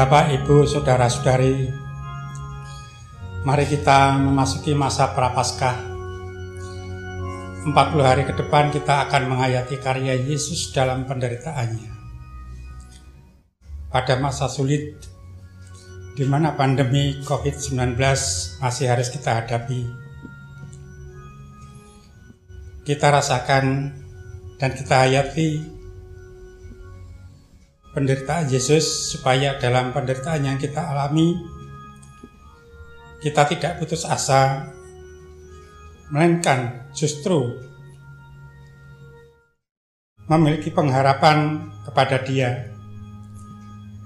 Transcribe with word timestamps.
Bapak, 0.00 0.32
Ibu, 0.32 0.64
Saudara-saudari, 0.64 1.68
mari 3.44 3.68
kita 3.68 4.16
memasuki 4.16 4.72
masa 4.72 5.12
prapaskah. 5.12 5.76
40 7.68 7.76
hari 8.00 8.24
ke 8.24 8.32
depan 8.32 8.72
kita 8.72 9.04
akan 9.04 9.28
menghayati 9.28 9.76
karya 9.76 10.16
Yesus 10.16 10.72
dalam 10.72 11.04
penderitaannya. 11.04 11.92
Pada 13.92 14.16
masa 14.16 14.48
sulit, 14.48 14.96
di 16.16 16.24
mana 16.24 16.56
pandemi 16.56 17.20
COVID-19 17.20 18.00
masih 18.56 18.88
harus 18.88 19.12
kita 19.12 19.36
hadapi, 19.44 19.84
kita 22.88 23.20
rasakan 23.20 23.92
dan 24.56 24.70
kita 24.72 24.96
hayati 24.96 25.79
penderitaan 27.90 28.46
Yesus 28.46 29.14
supaya 29.14 29.58
dalam 29.58 29.90
penderitaan 29.90 30.46
yang 30.46 30.58
kita 30.58 30.78
alami 30.94 31.34
kita 33.20 33.44
tidak 33.50 33.82
putus 33.82 34.06
asa 34.06 34.70
melainkan 36.08 36.90
justru 36.94 37.58
memiliki 40.30 40.70
pengharapan 40.70 41.68
kepada 41.84 42.22
Dia 42.22 42.70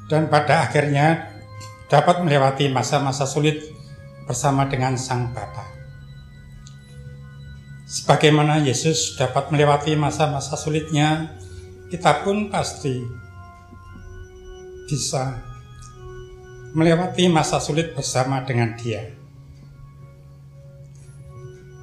dan 0.09 0.29
pada 0.33 0.65
akhirnya 0.65 1.33
dapat 1.89 2.25
melewati 2.25 2.73
masa-masa 2.73 3.29
sulit 3.29 3.61
bersama 4.25 4.65
dengan 4.69 4.97
Sang 4.97 5.33
Bapa. 5.37 5.65
Sebagaimana 7.85 8.65
Yesus 8.65 9.21
dapat 9.21 9.53
melewati 9.53 9.95
masa-masa 9.95 10.57
sulitnya, 10.57 11.37
kita 11.93 12.25
pun 12.25 12.49
pasti 12.49 13.05
bisa 14.85 15.41
melewati 16.75 17.31
masa 17.31 17.63
sulit 17.63 17.95
bersama 17.95 18.43
dengan 18.43 18.75
Dia. 18.75 19.07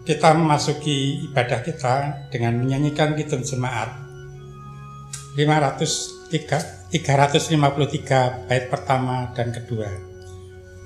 Kita 0.02 0.33
memasuki 0.33 1.29
ibadah 1.29 1.61
kita 1.61 2.27
dengan 2.33 2.57
menyanyikan 2.59 3.13
Kidung 3.16 3.45
Jemaat 3.45 3.94
503, 5.38 6.91
353 6.91 8.49
bait 8.49 8.66
pertama 8.67 9.31
dan 9.31 9.55
kedua. 9.55 9.88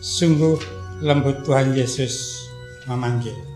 Sungguh 0.03 0.59
lembut 1.01 1.41
Tuhan 1.41 1.73
Yesus 1.73 2.45
memanggil. 2.85 3.54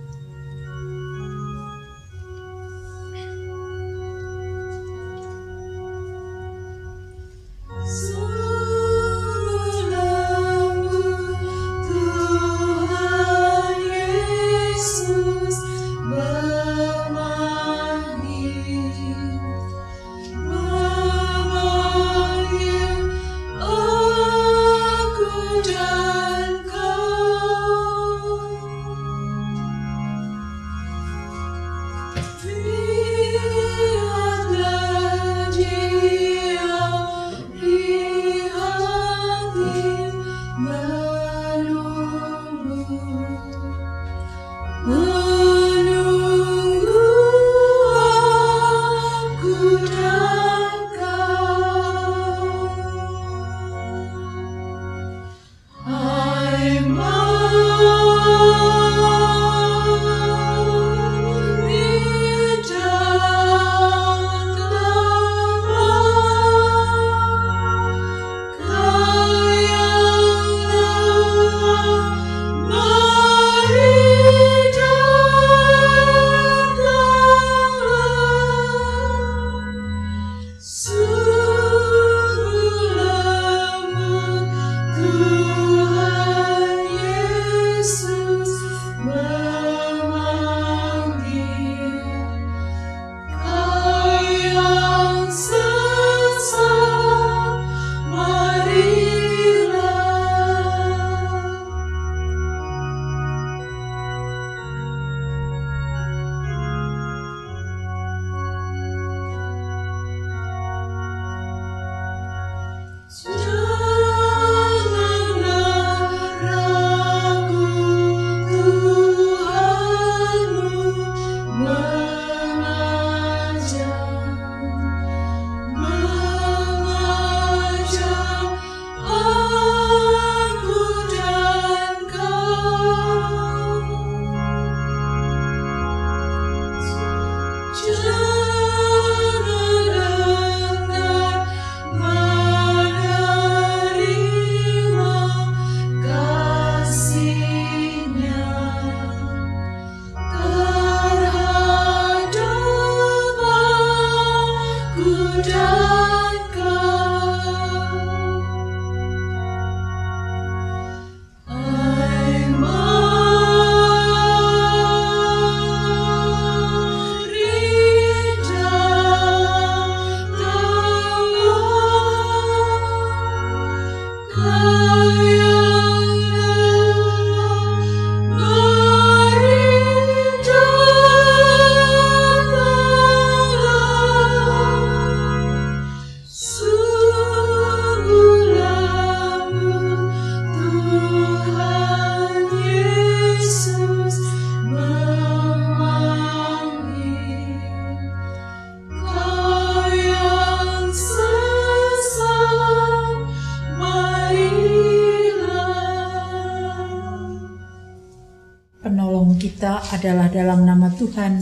Tuhan 211.00 211.40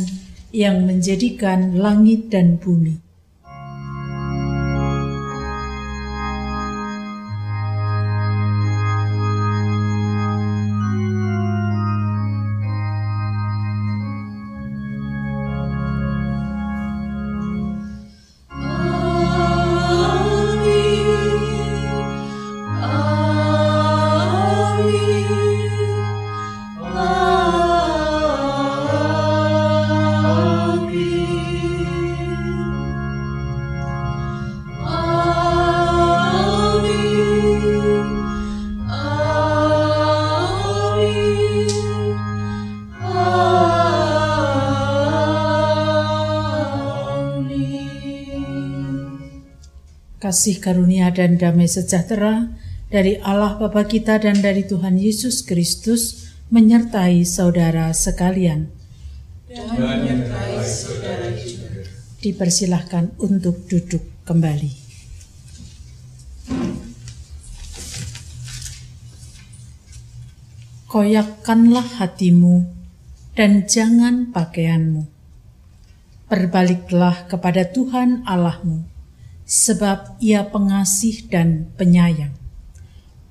yang 0.54 0.86
menjadikan 0.86 1.74
langit 1.82 2.30
dan 2.30 2.62
bumi. 2.62 3.07
Kasih 50.28 50.60
karunia 50.60 51.08
dan 51.08 51.40
damai 51.40 51.72
sejahtera 51.72 52.52
dari 52.92 53.16
Allah 53.24 53.56
Bapa 53.56 53.88
kita 53.88 54.20
dan 54.20 54.44
dari 54.44 54.68
Tuhan 54.68 55.00
Yesus 55.00 55.40
Kristus 55.40 56.28
menyertai 56.52 57.24
saudara 57.24 57.96
sekalian. 57.96 58.68
Dan 59.48 59.72
menyertai 59.80 60.60
saudara 60.68 61.32
juga. 61.32 61.80
Dipersilahkan 62.20 63.16
untuk 63.24 63.72
duduk 63.72 64.04
kembali. 64.28 64.72
Koyakkanlah 70.92 72.04
hatimu 72.04 72.68
dan 73.32 73.64
jangan 73.64 74.36
pakaianmu. 74.36 75.08
Berbaliklah 76.28 77.32
kepada 77.32 77.64
Tuhan 77.72 78.28
Allahmu 78.28 78.97
sebab 79.48 80.20
ia 80.20 80.44
pengasih 80.52 81.32
dan 81.32 81.72
penyayang, 81.80 82.36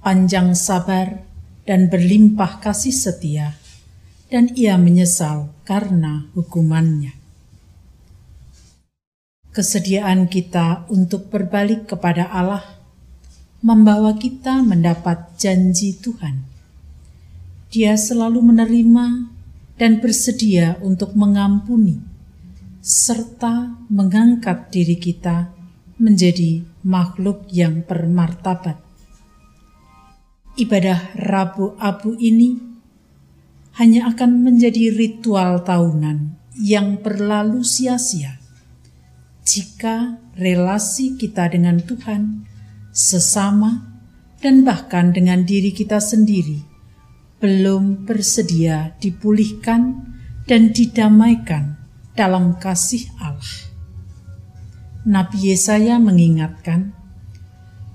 panjang 0.00 0.56
sabar 0.56 1.20
dan 1.68 1.92
berlimpah 1.92 2.64
kasih 2.64 2.96
setia, 2.96 3.52
dan 4.32 4.48
ia 4.56 4.80
menyesal 4.80 5.52
karena 5.68 6.24
hukumannya. 6.32 7.12
Kesediaan 9.52 10.32
kita 10.32 10.88
untuk 10.88 11.28
berbalik 11.28 11.84
kepada 11.84 12.32
Allah 12.32 12.64
membawa 13.60 14.16
kita 14.16 14.64
mendapat 14.64 15.36
janji 15.36 15.96
Tuhan. 15.96 16.44
Dia 17.72 17.96
selalu 17.96 18.40
menerima 18.52 19.06
dan 19.76 20.00
bersedia 20.00 20.80
untuk 20.80 21.12
mengampuni 21.12 22.00
serta 22.80 23.74
mengangkat 23.90 24.70
diri 24.70 24.96
kita 24.96 25.55
menjadi 25.96 26.64
makhluk 26.84 27.48
yang 27.48 27.84
bermartabat. 27.84 28.76
Ibadah 30.56 31.12
Rabu 31.16 31.76
Abu 31.76 32.16
ini 32.16 32.56
hanya 33.76 34.08
akan 34.08 34.40
menjadi 34.40 34.88
ritual 34.92 35.60
tahunan 35.64 36.32
yang 36.56 36.96
berlalu 37.04 37.60
sia-sia 37.60 38.40
jika 39.46 40.18
relasi 40.34 41.14
kita 41.14 41.46
dengan 41.52 41.78
Tuhan, 41.78 42.44
sesama, 42.90 43.84
dan 44.42 44.66
bahkan 44.66 45.14
dengan 45.14 45.46
diri 45.46 45.70
kita 45.72 46.02
sendiri 46.02 46.60
belum 47.36 48.08
bersedia 48.08 48.96
dipulihkan 48.98 50.02
dan 50.48 50.72
didamaikan 50.72 51.76
dalam 52.16 52.56
kasih 52.56 53.06
Allah. 53.20 53.65
Nabi 55.06 55.54
Yesaya 55.54 56.02
mengingatkan, 56.02 56.90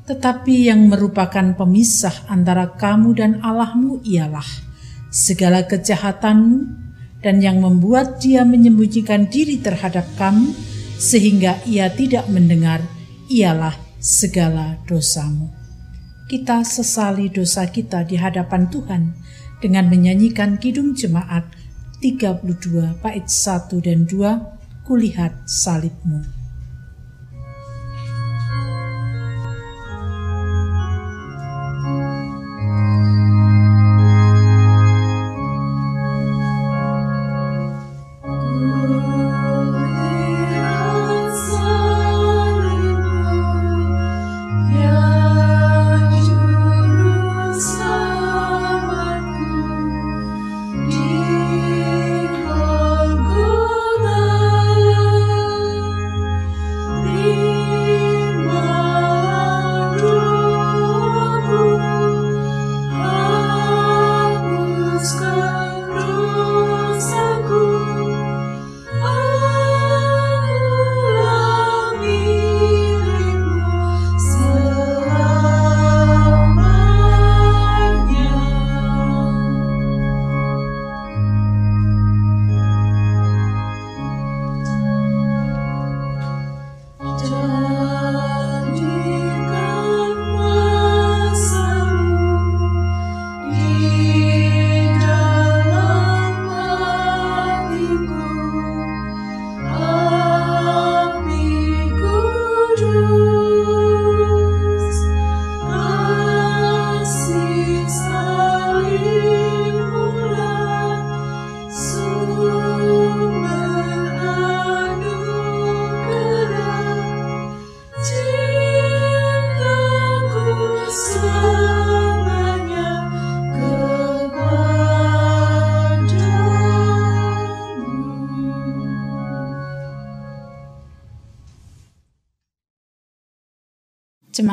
tetapi 0.07 0.71
yang 0.71 0.87
merupakan 0.87 1.43
pemisah 1.59 2.23
antara 2.31 2.71
kamu 2.71 3.19
dan 3.19 3.31
Allahmu 3.43 3.99
ialah 4.07 4.47
segala 5.11 5.67
kejahatanmu 5.67 6.71
dan 7.19 7.43
yang 7.43 7.59
membuat 7.59 8.23
dia 8.23 8.47
menyembunyikan 8.47 9.27
diri 9.27 9.59
terhadap 9.59 10.07
kamu 10.15 10.55
sehingga 10.95 11.59
ia 11.67 11.91
tidak 11.91 12.31
mendengar 12.31 12.79
ialah 13.27 13.75
segala 13.99 14.79
dosamu. 14.87 15.51
Kita 16.31 16.63
sesali 16.63 17.27
dosa 17.27 17.67
kita 17.67 18.07
di 18.07 18.15
hadapan 18.15 18.71
Tuhan 18.71 19.03
dengan 19.59 19.91
menyanyikan 19.91 20.55
Kidung 20.55 20.95
Jemaat 20.95 21.43
32 21.99 23.03
bait 23.03 23.27
1 23.27 23.67
dan 23.83 24.07
2 24.07 24.87
Kulihat 24.87 25.45
salibmu. 25.45 26.40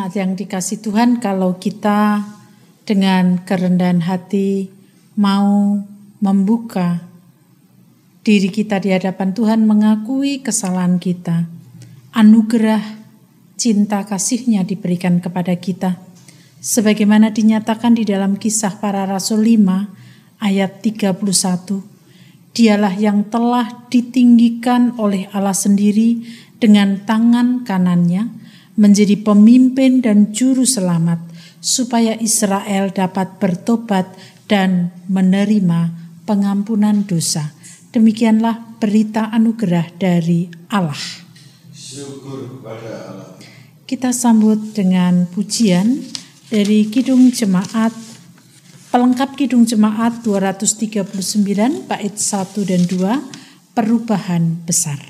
Jemaat 0.09 0.25
yang 0.25 0.41
dikasih 0.41 0.81
Tuhan, 0.81 1.21
kalau 1.21 1.61
kita 1.61 2.25
dengan 2.89 3.45
kerendahan 3.45 4.01
hati 4.01 4.73
mau 5.21 5.85
membuka 6.25 7.05
diri 8.25 8.49
kita 8.49 8.81
di 8.81 8.89
hadapan 8.89 9.37
Tuhan, 9.37 9.69
mengakui 9.69 10.41
kesalahan 10.41 10.97
kita, 10.97 11.45
anugerah 12.17 12.81
cinta 13.61 14.01
kasihnya 14.09 14.65
diberikan 14.65 15.21
kepada 15.21 15.53
kita. 15.61 16.01
Sebagaimana 16.57 17.29
dinyatakan 17.29 17.93
di 17.93 18.09
dalam 18.09 18.41
kisah 18.41 18.81
para 18.81 19.05
rasul 19.05 19.45
5 19.45 20.41
ayat 20.41 20.81
31, 20.81 21.85
Dialah 22.57 22.97
yang 22.97 23.29
telah 23.29 23.85
ditinggikan 23.93 24.97
oleh 24.97 25.29
Allah 25.37 25.53
sendiri 25.53 26.25
dengan 26.57 26.97
tangan 27.05 27.69
kanannya 27.69 28.48
menjadi 28.79 29.19
pemimpin 29.19 29.99
dan 29.99 30.31
juru 30.31 30.63
selamat 30.63 31.19
supaya 31.59 32.15
Israel 32.23 32.95
dapat 32.95 33.43
bertobat 33.43 34.07
dan 34.47 34.95
menerima 35.11 35.93
pengampunan 36.23 37.03
dosa. 37.03 37.51
Demikianlah 37.91 38.79
berita 38.79 39.35
anugerah 39.35 39.91
dari 39.99 40.47
Allah. 40.71 41.03
Syukur 41.75 42.47
kepada 42.57 42.91
Allah. 43.11 43.29
Kita 43.83 44.15
sambut 44.15 44.77
dengan 44.77 45.27
pujian 45.27 45.99
dari 46.49 46.87
Kidung 46.87 47.35
Jemaat 47.35 48.09
Pelengkap 48.89 49.37
Kidung 49.37 49.69
Jemaat 49.69 50.25
239 50.25 51.05
bait 51.85 52.15
1 52.17 52.25
dan 52.65 52.83
2 52.89 53.77
Perubahan 53.77 54.65
Besar. 54.65 55.08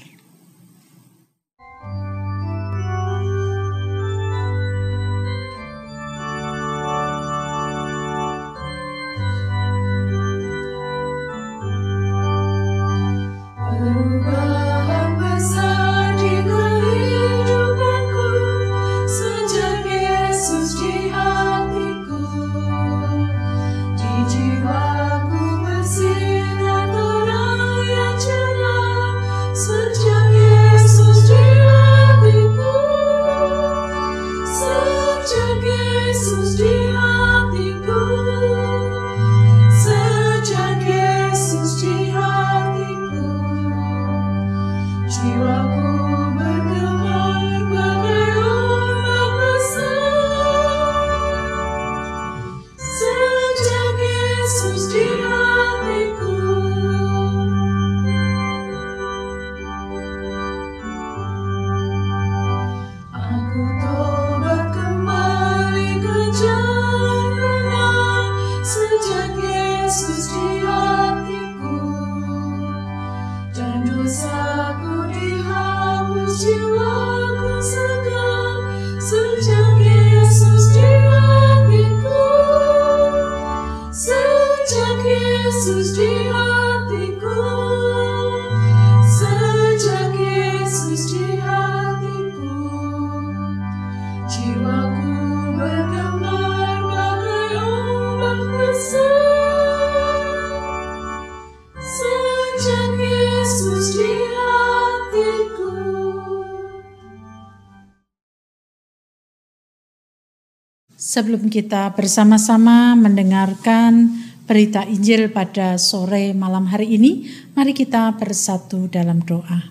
Sebelum 111.19 111.51
kita 111.51 111.99
bersama-sama 111.99 112.95
mendengarkan 112.95 114.07
berita 114.47 114.87
Injil 114.87 115.35
pada 115.35 115.75
sore 115.75 116.31
malam 116.31 116.71
hari 116.71 116.95
ini, 116.95 117.27
mari 117.59 117.75
kita 117.75 118.15
bersatu 118.15 118.87
dalam 118.87 119.27
doa. 119.27 119.67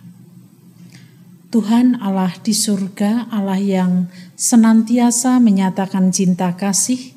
Tuhan 1.48 2.04
Allah 2.04 2.36
di 2.44 2.52
surga, 2.52 3.32
Allah 3.32 3.64
yang 3.64 4.12
senantiasa 4.36 5.40
menyatakan 5.40 6.12
cinta 6.12 6.52
kasih, 6.52 7.16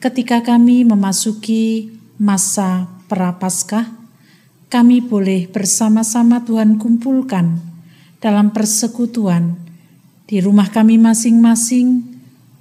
ketika 0.00 0.40
kami 0.40 0.88
memasuki 0.88 1.92
masa 2.16 2.88
prapaskah, 3.04 3.84
kami 4.72 5.04
boleh 5.04 5.44
bersama-sama 5.44 6.40
Tuhan 6.40 6.80
kumpulkan 6.80 7.60
dalam 8.16 8.48
persekutuan 8.48 9.60
di 10.24 10.40
rumah 10.40 10.72
kami 10.72 10.96
masing-masing, 10.96 12.16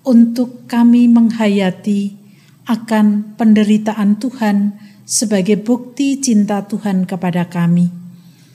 untuk 0.07 0.63
kami 0.71 1.11
menghayati 1.11 2.15
akan 2.63 3.35
penderitaan 3.35 4.15
Tuhan 4.15 4.79
sebagai 5.03 5.59
bukti 5.59 6.23
cinta 6.23 6.63
Tuhan 6.63 7.03
kepada 7.03 7.51
kami. 7.51 7.91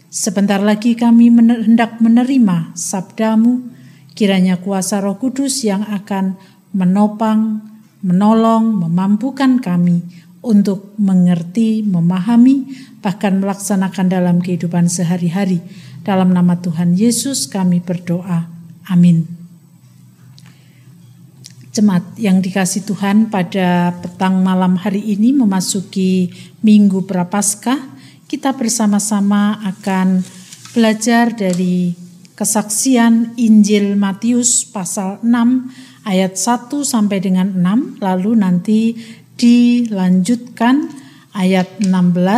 Sebentar 0.08 0.60
lagi 0.60 0.96
kami 0.96 1.28
hendak 1.32 2.00
menerima 2.00 2.76
sabdamu, 2.76 3.68
kiranya 4.16 4.60
kuasa 4.60 5.00
roh 5.00 5.16
kudus 5.20 5.64
yang 5.64 5.84
akan 5.84 6.36
menopang, 6.72 7.64
menolong, 8.00 8.72
memampukan 8.88 9.60
kami 9.60 10.04
untuk 10.44 10.92
mengerti, 11.00 11.84
memahami, 11.84 12.68
bahkan 13.00 13.40
melaksanakan 13.40 14.08
dalam 14.08 14.36
kehidupan 14.40 14.92
sehari-hari. 14.92 15.64
Dalam 16.04 16.36
nama 16.36 16.60
Tuhan 16.60 16.92
Yesus 16.98 17.48
kami 17.48 17.80
berdoa. 17.80 18.52
Amin. 18.90 19.41
Jemaat 21.72 22.20
yang 22.20 22.44
dikasih 22.44 22.84
Tuhan 22.84 23.32
pada 23.32 23.96
petang 23.96 24.44
malam 24.44 24.76
hari 24.76 25.16
ini 25.16 25.32
memasuki 25.32 26.28
Minggu 26.60 27.08
Prapaskah, 27.08 27.80
kita 28.28 28.52
bersama-sama 28.52 29.56
akan 29.64 30.20
belajar 30.76 31.32
dari 31.32 31.96
kesaksian 32.36 33.40
Injil 33.40 33.96
Matius 33.96 34.68
pasal 34.68 35.24
6 35.24 36.04
ayat 36.04 36.36
1 36.36 36.68
sampai 36.84 37.24
dengan 37.24 37.48
6, 37.56 38.04
lalu 38.04 38.36
nanti 38.36 38.92
dilanjutkan 39.40 40.92
ayat 41.32 41.80
16 41.80 41.88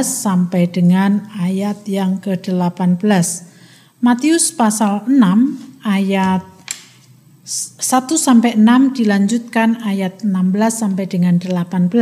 sampai 0.06 0.70
dengan 0.70 1.26
ayat 1.42 1.82
yang 1.90 2.22
ke-18. 2.22 3.02
Matius 3.98 4.54
pasal 4.54 5.10
6 5.10 5.82
ayat 5.82 6.53
1 7.44 7.76
sampai 8.16 8.56
6 8.56 8.96
dilanjutkan 8.96 9.84
ayat 9.84 10.24
16 10.24 10.80
sampai 10.80 11.04
dengan 11.04 11.36
18. 11.36 11.92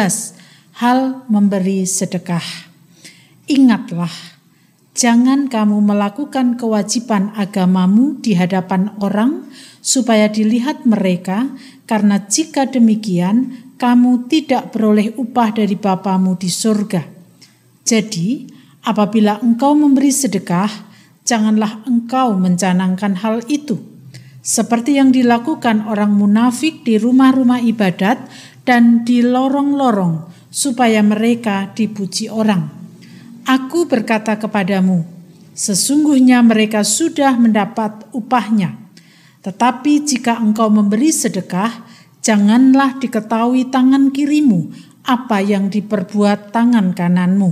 Hal 0.79 1.27
memberi 1.27 1.83
sedekah. 1.83 2.71
Ingatlah, 3.51 4.39
jangan 4.95 5.51
kamu 5.51 5.83
melakukan 5.83 6.55
kewajiban 6.55 7.35
agamamu 7.35 8.23
di 8.23 8.39
hadapan 8.39 8.95
orang 9.03 9.51
supaya 9.83 10.31
dilihat 10.31 10.87
mereka, 10.87 11.51
karena 11.91 12.23
jika 12.23 12.71
demikian 12.71 13.67
kamu 13.83 14.31
tidak 14.31 14.71
beroleh 14.71 15.11
upah 15.19 15.59
dari 15.59 15.75
Bapamu 15.75 16.39
di 16.39 16.55
surga. 16.55 17.03
Jadi, 17.83 18.47
apabila 18.87 19.43
engkau 19.43 19.75
memberi 19.75 20.15
sedekah, 20.15 20.71
janganlah 21.27 21.83
engkau 21.83 22.39
mencanangkan 22.39 23.19
hal 23.19 23.43
itu 23.51 23.92
seperti 24.43 24.99
yang 24.99 25.15
dilakukan 25.15 25.87
orang 25.87 26.19
munafik 26.19 26.83
di 26.83 26.99
rumah-rumah 26.99 27.63
ibadat 27.63 28.19
dan 28.67 29.07
di 29.07 29.23
lorong-lorong, 29.23 30.27
supaya 30.51 31.01
mereka 31.01 31.71
dipuji 31.73 32.27
orang. 32.27 32.69
Aku 33.47 33.87
berkata 33.87 34.37
kepadamu, 34.37 35.07
sesungguhnya 35.55 36.43
mereka 36.43 36.83
sudah 36.83 37.39
mendapat 37.39 38.07
upahnya. 38.11 38.79
Tetapi 39.43 39.93
jika 40.07 40.39
engkau 40.39 40.71
memberi 40.71 41.11
sedekah, 41.11 41.83
janganlah 42.23 43.03
diketahui 43.03 43.67
tangan 43.71 44.15
kirimu 44.15 44.71
apa 45.03 45.43
yang 45.43 45.67
diperbuat 45.67 46.55
tangan 46.55 46.95
kananmu. 46.95 47.51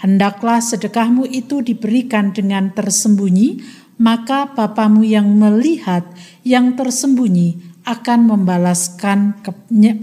Hendaklah 0.00 0.60
sedekahmu 0.60 1.28
itu 1.28 1.60
diberikan 1.60 2.32
dengan 2.32 2.72
tersembunyi 2.72 3.60
maka 3.96 4.52
Bapamu 4.52 5.04
yang 5.04 5.28
melihat 5.36 6.04
yang 6.44 6.76
tersembunyi 6.76 7.80
akan 7.86 8.26
membalaskan 8.26 9.38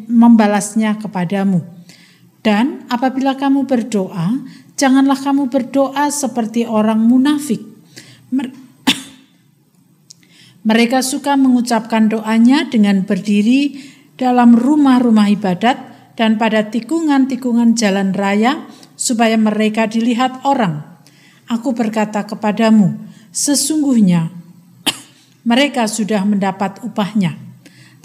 membalasnya 0.07 0.97
kepadamu. 0.97 1.61
Dan 2.43 2.87
apabila 2.91 3.39
kamu 3.39 3.67
berdoa, 3.67 4.43
janganlah 4.75 5.19
kamu 5.19 5.47
berdoa 5.47 6.11
seperti 6.11 6.67
orang 6.67 6.99
munafik. 6.99 7.63
Mereka 10.67 11.03
suka 11.03 11.39
mengucapkan 11.39 12.11
doanya 12.11 12.67
dengan 12.67 13.07
berdiri 13.07 13.79
dalam 14.19 14.55
rumah-rumah 14.55 15.31
ibadat 15.31 15.77
dan 16.19 16.39
pada 16.39 16.71
tikungan-tikungan 16.71 17.75
jalan 17.75 18.15
raya 18.15 18.63
supaya 18.93 19.35
mereka 19.35 19.89
dilihat 19.89 20.45
orang. 20.45 20.85
Aku 21.49 21.75
berkata 21.75 22.23
kepadamu, 22.23 22.95
sesungguhnya 23.33 24.29
mereka 25.49 25.89
sudah 25.89 26.21
mendapat 26.23 26.79
upahnya. 26.85 27.35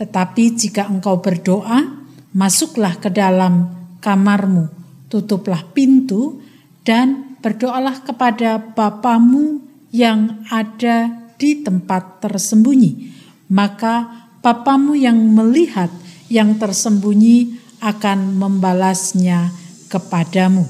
Tetapi 0.00 0.56
jika 0.56 0.88
engkau 0.88 1.20
berdoa, 1.20 1.84
masuklah 2.32 2.96
ke 2.96 3.12
dalam 3.12 3.68
kamarmu, 4.00 4.70
tutuplah 5.12 5.66
pintu, 5.74 6.40
dan 6.86 7.36
berdoalah 7.44 8.00
kepada 8.00 8.58
Bapamu 8.58 9.60
yang 9.92 10.42
ada 10.48 11.12
di 11.36 11.60
tempat 11.60 12.22
tersembunyi. 12.24 13.12
Maka 13.52 14.26
Bapamu 14.38 14.94
yang 14.94 15.18
melihat 15.18 15.90
yang 16.30 16.56
tersembunyi 16.56 17.58
akan 17.82 18.38
membalasnya 18.38 19.50
kepadamu. 19.90 20.62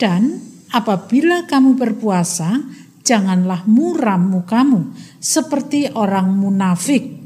Dan 0.00 0.40
apabila 0.72 1.44
kamu 1.44 1.76
berpuasa, 1.76 2.62
janganlah 3.04 3.68
muram 3.68 4.32
mukamu 4.32 4.96
seperti 5.20 5.92
orang 5.92 6.32
munafik. 6.34 7.20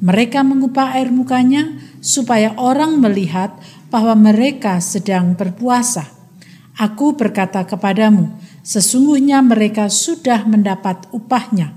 Mereka 0.00 0.40
mengubah 0.42 0.96
air 0.96 1.12
mukanya 1.12 1.76
supaya 2.00 2.56
orang 2.56 2.98
melihat 2.98 3.52
bahwa 3.92 4.16
mereka 4.16 4.80
sedang 4.80 5.36
berpuasa. 5.36 6.08
Aku 6.78 7.18
berkata 7.18 7.66
kepadamu, 7.66 8.38
sesungguhnya 8.62 9.42
mereka 9.42 9.90
sudah 9.90 10.46
mendapat 10.46 11.10
upahnya. 11.10 11.74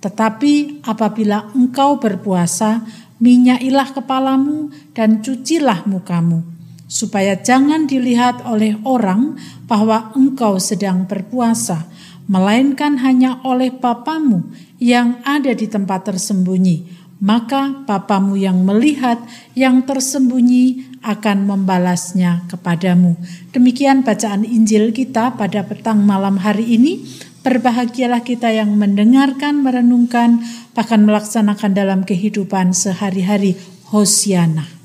Tetapi 0.00 0.80
apabila 0.86 1.52
engkau 1.52 2.00
berpuasa, 2.00 2.86
minyailah 3.20 3.92
kepalamu 3.92 4.72
dan 4.96 5.20
cucilah 5.20 5.84
mukamu, 5.84 6.46
supaya 6.88 7.36
jangan 7.36 7.84
dilihat 7.84 8.46
oleh 8.48 8.78
orang 8.88 9.36
bahwa 9.68 10.14
engkau 10.16 10.56
sedang 10.56 11.04
berpuasa, 11.04 11.84
melainkan 12.28 13.00
hanya 13.00 13.40
oleh 13.42 13.72
Bapamu 13.74 14.52
yang 14.78 15.18
ada 15.24 15.50
di 15.56 15.66
tempat 15.66 16.12
tersembunyi 16.12 16.98
maka 17.18 17.82
Bapamu 17.86 18.38
yang 18.38 18.62
melihat 18.62 19.18
yang 19.58 19.82
tersembunyi 19.82 20.98
akan 21.02 21.46
membalasnya 21.46 22.46
kepadamu. 22.50 23.18
Demikian 23.50 24.06
bacaan 24.06 24.46
Injil 24.46 24.94
kita 24.94 25.34
pada 25.34 25.66
petang 25.66 26.02
malam 26.02 26.38
hari 26.38 26.78
ini. 26.78 27.02
Berbahagialah 27.38 28.26
kita 28.26 28.50
yang 28.50 28.74
mendengarkan, 28.74 29.62
merenungkan, 29.62 30.42
bahkan 30.74 31.06
melaksanakan 31.06 31.70
dalam 31.70 32.00
kehidupan 32.02 32.74
sehari-hari. 32.74 33.54
Hosiana. 33.88 34.77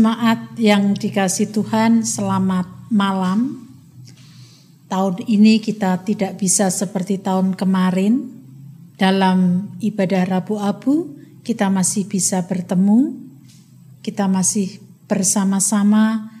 Jemaat 0.00 0.56
yang 0.56 0.96
dikasih 0.96 1.52
Tuhan, 1.52 2.08
selamat 2.08 2.88
malam. 2.88 3.68
Tahun 4.88 5.20
ini 5.28 5.60
kita 5.60 6.00
tidak 6.08 6.40
bisa 6.40 6.72
seperti 6.72 7.20
tahun 7.20 7.52
kemarin. 7.52 8.32
Dalam 8.96 9.68
ibadah 9.76 10.24
Rabu 10.24 10.56
Abu, 10.56 11.20
kita 11.44 11.68
masih 11.68 12.08
bisa 12.08 12.48
bertemu, 12.48 13.12
kita 14.00 14.24
masih 14.24 14.80
bersama-sama 15.04 16.32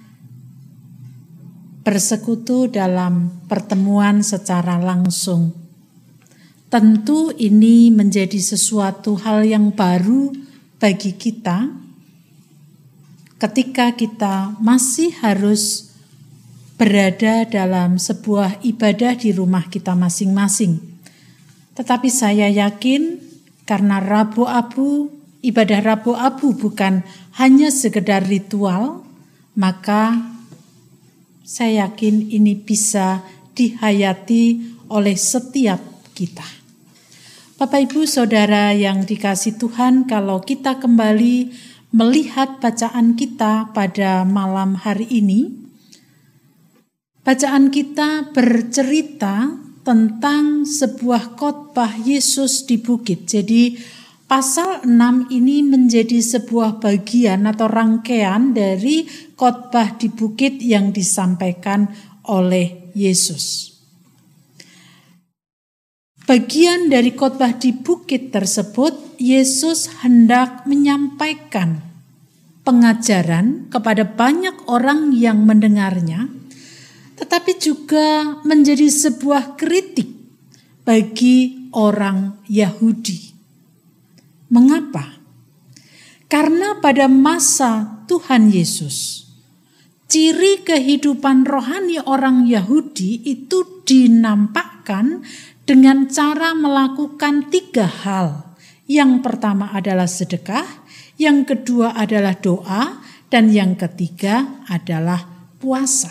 bersekutu 1.84 2.64
dalam 2.64 3.44
pertemuan 3.44 4.24
secara 4.24 4.80
langsung. 4.80 5.52
Tentu 6.72 7.28
ini 7.36 7.92
menjadi 7.92 8.40
sesuatu 8.40 9.20
hal 9.20 9.44
yang 9.44 9.68
baru 9.76 10.32
bagi 10.80 11.12
kita 11.12 11.89
ketika 13.40 13.96
kita 13.96 14.52
masih 14.60 15.16
harus 15.24 15.90
berada 16.76 17.48
dalam 17.48 17.96
sebuah 17.96 18.60
ibadah 18.60 19.16
di 19.16 19.32
rumah 19.32 19.64
kita 19.72 19.96
masing-masing. 19.96 20.80
Tetapi 21.72 22.08
saya 22.12 22.52
yakin 22.52 23.16
karena 23.64 24.00
Rabu 24.00 24.44
Abu, 24.44 25.08
ibadah 25.40 25.80
Rabu 25.80 26.12
Abu 26.12 26.52
bukan 26.52 27.00
hanya 27.40 27.72
sekedar 27.72 28.28
ritual, 28.28 29.08
maka 29.56 30.20
saya 31.40 31.88
yakin 31.88 32.28
ini 32.28 32.56
bisa 32.60 33.24
dihayati 33.56 34.76
oleh 34.92 35.16
setiap 35.16 35.80
kita. 36.12 36.44
Bapak 37.60 37.92
Ibu 37.92 38.08
Saudara 38.08 38.72
yang 38.72 39.04
dikasih 39.04 39.60
Tuhan, 39.60 40.08
kalau 40.08 40.40
kita 40.40 40.80
kembali 40.80 41.52
melihat 41.90 42.62
bacaan 42.62 43.18
kita 43.18 43.74
pada 43.74 44.22
malam 44.22 44.78
hari 44.78 45.10
ini, 45.10 45.50
bacaan 47.26 47.74
kita 47.74 48.30
bercerita 48.30 49.58
tentang 49.82 50.62
sebuah 50.62 51.34
khotbah 51.34 51.98
Yesus 51.98 52.62
di 52.68 52.78
bukit. 52.78 53.26
Jadi 53.26 53.74
pasal 54.30 54.86
6 54.86 55.34
ini 55.34 55.66
menjadi 55.66 56.22
sebuah 56.22 56.78
bagian 56.78 57.48
atau 57.50 57.66
rangkaian 57.66 58.54
dari 58.54 59.08
khotbah 59.34 59.98
di 59.98 60.12
bukit 60.12 60.62
yang 60.62 60.94
disampaikan 60.94 61.90
oleh 62.30 62.92
Yesus. 62.94 63.79
Bagian 66.30 66.86
dari 66.86 67.10
khotbah 67.10 67.58
di 67.58 67.74
bukit 67.74 68.30
tersebut, 68.30 69.18
Yesus 69.18 69.90
hendak 70.06 70.62
menyampaikan 70.62 71.82
pengajaran 72.62 73.66
kepada 73.66 74.06
banyak 74.06 74.54
orang 74.70 75.10
yang 75.10 75.42
mendengarnya, 75.42 76.30
tetapi 77.18 77.58
juga 77.58 78.38
menjadi 78.46 78.86
sebuah 78.86 79.58
kritik 79.58 80.06
bagi 80.86 81.66
orang 81.74 82.38
Yahudi. 82.46 83.34
Mengapa? 84.54 85.18
Karena 86.30 86.78
pada 86.78 87.10
masa 87.10 88.06
Tuhan 88.06 88.54
Yesus, 88.54 89.26
ciri 90.06 90.62
kehidupan 90.62 91.42
rohani 91.42 91.98
orang 91.98 92.46
Yahudi 92.46 93.18
itu 93.26 93.82
dinampakkan 93.82 95.26
dengan 95.70 96.10
cara 96.10 96.50
melakukan 96.50 97.46
tiga 97.46 97.86
hal. 97.86 98.58
Yang 98.90 99.22
pertama 99.22 99.70
adalah 99.70 100.10
sedekah, 100.10 100.66
yang 101.14 101.46
kedua 101.46 101.94
adalah 101.94 102.34
doa, 102.34 102.98
dan 103.30 103.54
yang 103.54 103.78
ketiga 103.78 104.66
adalah 104.66 105.22
puasa. 105.62 106.10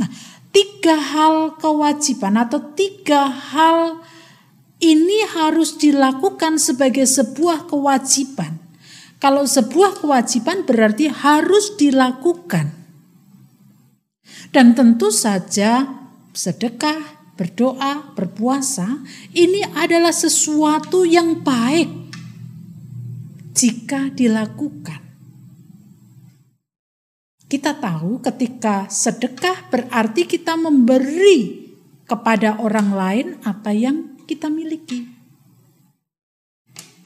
Nah, 0.00 0.08
tiga 0.48 0.96
hal 0.96 1.60
kewajiban 1.60 2.40
atau 2.40 2.72
tiga 2.72 3.28
hal 3.28 4.00
ini 4.80 5.28
harus 5.28 5.76
dilakukan 5.76 6.56
sebagai 6.56 7.04
sebuah 7.04 7.68
kewajiban. 7.68 8.56
Kalau 9.20 9.44
sebuah 9.44 10.00
kewajiban 10.00 10.64
berarti 10.64 11.12
harus 11.12 11.76
dilakukan. 11.76 12.72
Dan 14.56 14.72
tentu 14.72 15.12
saja 15.12 15.84
sedekah, 16.32 17.15
berdoa, 17.36 18.16
berpuasa, 18.16 19.04
ini 19.36 19.60
adalah 19.76 20.10
sesuatu 20.12 21.04
yang 21.04 21.44
baik 21.44 21.88
jika 23.52 24.08
dilakukan. 24.12 25.04
Kita 27.46 27.78
tahu 27.78 28.18
ketika 28.26 28.90
sedekah 28.90 29.70
berarti 29.70 30.26
kita 30.26 30.58
memberi 30.58 31.70
kepada 32.02 32.58
orang 32.58 32.90
lain 32.90 33.26
apa 33.46 33.70
yang 33.70 34.18
kita 34.26 34.50
miliki. 34.50 35.06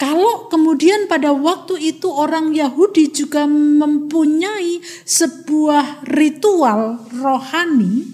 Kalau 0.01 0.49
kemudian 0.49 1.13
pada 1.13 1.29
waktu 1.37 1.77
itu 1.93 2.09
orang 2.09 2.57
Yahudi 2.57 3.13
juga 3.13 3.45
mempunyai 3.45 4.81
sebuah 5.05 6.09
ritual 6.09 7.05
rohani 7.13 8.09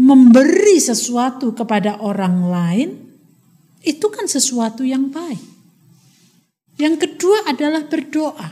memberi 0.00 0.80
sesuatu 0.80 1.52
kepada 1.52 2.00
orang 2.00 2.48
lain, 2.48 2.90
itu 3.84 4.06
kan 4.08 4.24
sesuatu 4.24 4.80
yang 4.80 5.12
baik. 5.12 5.44
Yang 6.80 7.04
kedua 7.04 7.44
adalah 7.44 7.84
berdoa. 7.84 8.48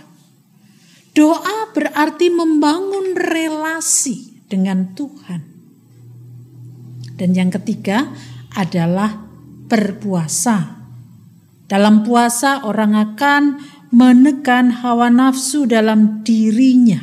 Doa 1.16 1.72
berarti 1.72 2.28
membangun 2.28 3.16
relasi 3.16 4.44
dengan 4.44 4.92
Tuhan. 4.92 5.40
Dan 7.16 7.32
yang 7.32 7.48
ketiga 7.48 8.12
adalah 8.52 9.16
berpuasa. 9.66 10.78
Dalam 11.64 12.04
puasa 12.04 12.64
orang 12.68 12.92
akan 12.92 13.42
menekan 13.88 14.84
hawa 14.84 15.08
nafsu 15.08 15.64
dalam 15.64 16.20
dirinya. 16.22 17.00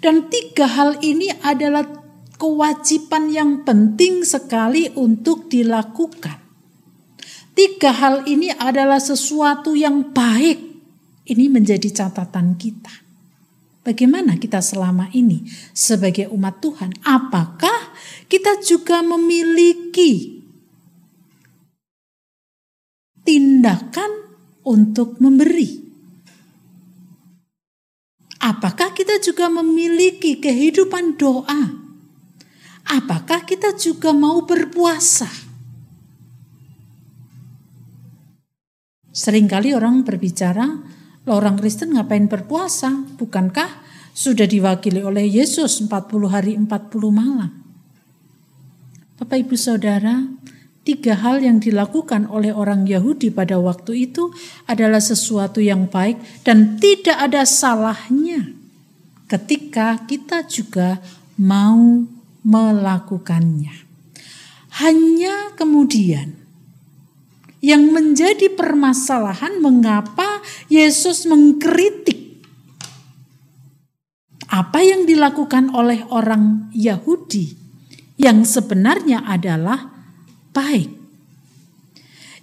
Dan 0.00 0.32
tiga 0.32 0.66
hal 0.66 0.98
ini 1.04 1.30
adalah 1.44 1.97
kewajiban 2.38 3.28
yang 3.28 3.66
penting 3.66 4.22
sekali 4.22 4.88
untuk 4.94 5.50
dilakukan. 5.50 6.38
Tiga 7.58 7.90
hal 7.90 8.22
ini 8.30 8.54
adalah 8.54 9.02
sesuatu 9.02 9.74
yang 9.74 10.14
baik 10.14 10.62
ini 11.26 11.50
menjadi 11.50 11.90
catatan 11.90 12.54
kita. 12.54 13.04
Bagaimana 13.82 14.38
kita 14.38 14.62
selama 14.62 15.10
ini 15.10 15.42
sebagai 15.74 16.30
umat 16.30 16.62
Tuhan? 16.62 16.94
Apakah 17.02 17.90
kita 18.30 18.62
juga 18.62 19.02
memiliki 19.02 20.38
tindakan 23.26 24.38
untuk 24.62 25.18
memberi? 25.18 25.88
Apakah 28.38 28.94
kita 28.94 29.18
juga 29.18 29.50
memiliki 29.50 30.38
kehidupan 30.38 31.18
doa? 31.18 31.87
Apakah 32.88 33.44
kita 33.44 33.76
juga 33.76 34.16
mau 34.16 34.44
berpuasa? 34.48 35.28
Seringkali 39.12 39.74
orang 39.76 40.06
berbicara, 40.06 40.78
Orang 41.28 41.60
Kristen 41.60 41.92
ngapain 41.92 42.24
berpuasa? 42.24 43.04
Bukankah 43.20 43.68
sudah 44.16 44.48
diwakili 44.48 45.04
oleh 45.04 45.28
Yesus 45.28 45.84
40 45.84 46.32
hari 46.32 46.56
40 46.56 46.64
malam? 47.12 47.52
Bapak 49.20 49.36
Ibu 49.44 49.52
Saudara, 49.52 50.24
tiga 50.88 51.20
hal 51.20 51.44
yang 51.44 51.60
dilakukan 51.60 52.32
oleh 52.32 52.48
orang 52.48 52.88
Yahudi 52.88 53.28
pada 53.28 53.60
waktu 53.60 54.08
itu 54.08 54.32
adalah 54.64 55.04
sesuatu 55.04 55.60
yang 55.60 55.84
baik 55.84 56.16
dan 56.48 56.80
tidak 56.80 57.20
ada 57.20 57.44
salahnya 57.44 58.56
ketika 59.28 60.00
kita 60.08 60.48
juga 60.48 60.96
mau 61.36 62.08
melakukannya. 62.48 63.84
Hanya 64.80 65.52
kemudian 65.52 66.32
yang 67.60 67.92
menjadi 67.92 68.48
permasalahan 68.54 69.60
mengapa 69.60 70.40
Yesus 70.72 71.28
mengkritik 71.28 72.40
apa 74.48 74.80
yang 74.80 75.04
dilakukan 75.04 75.68
oleh 75.76 76.08
orang 76.08 76.72
Yahudi 76.72 77.52
yang 78.16 78.48
sebenarnya 78.48 79.28
adalah 79.28 79.92
baik. 80.56 80.96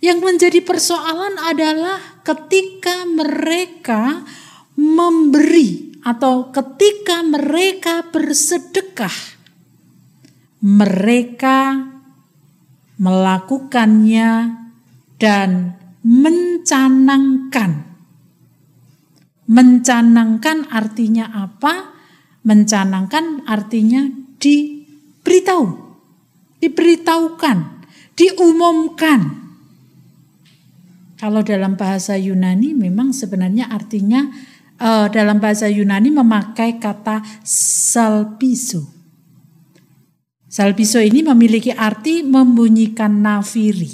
Yang 0.03 0.19
menjadi 0.21 0.59
persoalan 0.61 1.41
adalah 1.41 2.21
ketika 2.21 3.09
mereka 3.09 4.21
memberi 4.77 5.97
atau 6.05 6.53
ketika 6.53 7.25
mereka 7.25 8.05
bersedekah, 8.13 9.34
mereka 10.63 11.91
melakukannya 12.95 14.31
dan 15.19 15.75
mencanangkan. 16.05 17.71
Mencanangkan 19.45 20.57
artinya 20.73 21.29
apa? 21.29 21.93
Mencanangkan 22.45 23.45
artinya 23.49 24.05
diberitahu, 24.37 25.65
diberitahukan, 26.61 27.57
diumumkan. 28.13 29.21
Kalau 31.15 31.41
dalam 31.41 31.73
bahasa 31.73 32.19
Yunani 32.19 32.77
memang 32.77 33.15
sebenarnya 33.15 33.71
artinya 33.71 34.29
uh, 34.77 35.07
dalam 35.09 35.41
bahasa 35.41 35.65
Yunani 35.65 36.13
memakai 36.13 36.77
kata 36.77 37.25
salpiso. 37.45 38.94
Salpiso 40.55 41.03
ini 41.03 41.19
memiliki 41.19 41.67
arti 41.75 42.23
membunyikan 42.23 43.19
nafiri. 43.19 43.91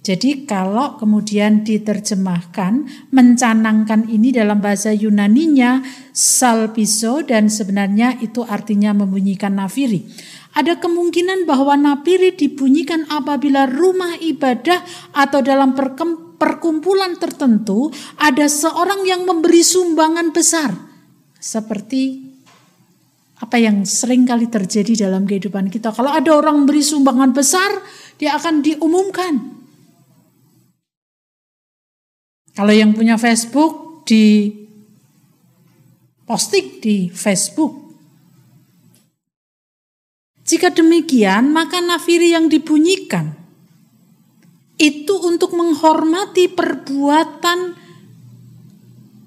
Jadi 0.00 0.48
kalau 0.48 0.96
kemudian 0.96 1.60
diterjemahkan, 1.60 2.88
mencanangkan 3.12 4.08
ini 4.08 4.32
dalam 4.32 4.64
bahasa 4.64 4.96
Yunaninya 4.96 5.84
salpiso 6.08 7.20
dan 7.20 7.52
sebenarnya 7.52 8.16
itu 8.24 8.48
artinya 8.48 8.96
membunyikan 8.96 9.60
nafiri. 9.60 10.08
Ada 10.56 10.80
kemungkinan 10.80 11.44
bahwa 11.44 11.76
nafiri 11.76 12.32
dibunyikan 12.32 13.04
apabila 13.12 13.68
rumah 13.68 14.16
ibadah 14.16 14.80
atau 15.12 15.44
dalam 15.44 15.76
perkumpulan 16.40 17.12
tertentu 17.20 17.92
ada 18.16 18.48
seorang 18.48 19.04
yang 19.04 19.28
memberi 19.28 19.60
sumbangan 19.60 20.32
besar. 20.32 20.72
Seperti 21.36 22.25
apa 23.36 23.56
yang 23.60 23.84
sering 23.84 24.24
kali 24.24 24.48
terjadi 24.48 25.08
dalam 25.08 25.28
kehidupan 25.28 25.68
kita. 25.68 25.92
Kalau 25.92 26.08
ada 26.08 26.32
orang 26.32 26.64
beri 26.64 26.80
sumbangan 26.80 27.36
besar, 27.36 27.84
dia 28.16 28.32
akan 28.36 28.64
diumumkan 28.64 29.56
kalau 32.56 32.72
yang 32.72 32.96
punya 32.96 33.20
Facebook 33.20 34.08
di 34.08 34.48
posting 36.24 36.80
di 36.80 37.12
Facebook. 37.12 37.84
Jika 40.46 40.72
demikian, 40.72 41.52
maka 41.52 41.84
nafiri 41.84 42.32
yang 42.32 42.48
dibunyikan 42.48 43.36
itu 44.80 45.12
untuk 45.20 45.52
menghormati 45.52 46.48
perbuatan 46.48 47.76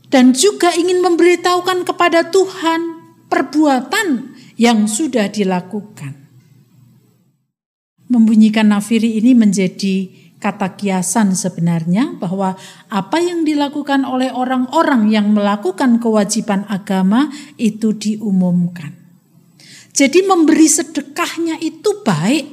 dan 0.10 0.34
juga 0.34 0.74
ingin 0.74 0.98
memberitahukan 1.06 1.86
kepada 1.86 2.34
Tuhan 2.34 2.99
perbuatan 3.30 4.36
yang 4.60 4.90
sudah 4.90 5.30
dilakukan. 5.30 6.18
Membunyikan 8.10 8.74
nafiri 8.74 9.22
ini 9.22 9.38
menjadi 9.38 10.10
kata 10.42 10.80
kiasan 10.80 11.36
sebenarnya 11.36 12.16
bahwa 12.18 12.56
apa 12.90 13.18
yang 13.22 13.44
dilakukan 13.46 14.08
oleh 14.08 14.32
orang-orang 14.32 15.12
yang 15.12 15.30
melakukan 15.36 16.02
kewajiban 16.02 16.66
agama 16.72 17.30
itu 17.60 17.94
diumumkan. 17.94 18.96
Jadi 19.94 20.24
memberi 20.24 20.66
sedekahnya 20.66 21.60
itu 21.60 22.02
baik 22.08 22.48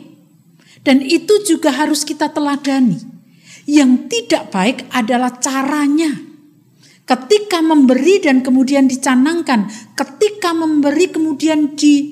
dan 0.82 0.98
itu 0.98 1.46
juga 1.46 1.70
harus 1.70 2.02
kita 2.02 2.30
teladani. 2.34 2.98
Yang 3.66 4.10
tidak 4.10 4.50
baik 4.50 4.78
adalah 4.90 5.38
caranya. 5.38 6.25
Ketika 7.06 7.62
memberi 7.62 8.18
dan 8.18 8.42
kemudian 8.42 8.90
dicanangkan, 8.90 9.70
ketika 9.94 10.50
memberi 10.50 11.06
kemudian 11.06 11.78
di, 11.78 12.10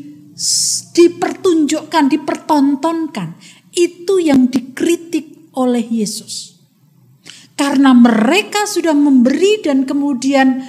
dipertunjukkan, 0.95 2.15
dipertontonkan, 2.15 3.35
itu 3.75 4.23
yang 4.23 4.47
dikritik 4.47 5.51
oleh 5.59 5.83
Yesus. 5.83 6.55
Karena 7.59 7.91
mereka 7.91 8.71
sudah 8.71 8.95
memberi 8.95 9.63
dan 9.63 9.83
kemudian 9.83 10.63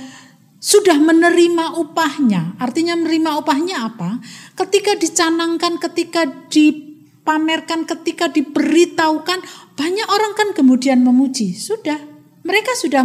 sudah 0.58 0.98
menerima 0.98 1.78
upahnya. 1.78 2.58
Artinya 2.58 2.98
menerima 2.98 3.38
upahnya 3.46 3.86
apa? 3.86 4.18
Ketika 4.58 4.98
dicanangkan, 4.98 5.78
ketika 5.78 6.26
dipamerkan, 6.50 7.86
ketika 7.86 8.34
diberitahukan, 8.34 9.40
banyak 9.78 10.08
orang 10.10 10.34
kan 10.34 10.50
kemudian 10.58 11.06
memuji. 11.06 11.54
Sudah, 11.54 12.15
mereka 12.46 12.78
sudah 12.78 13.02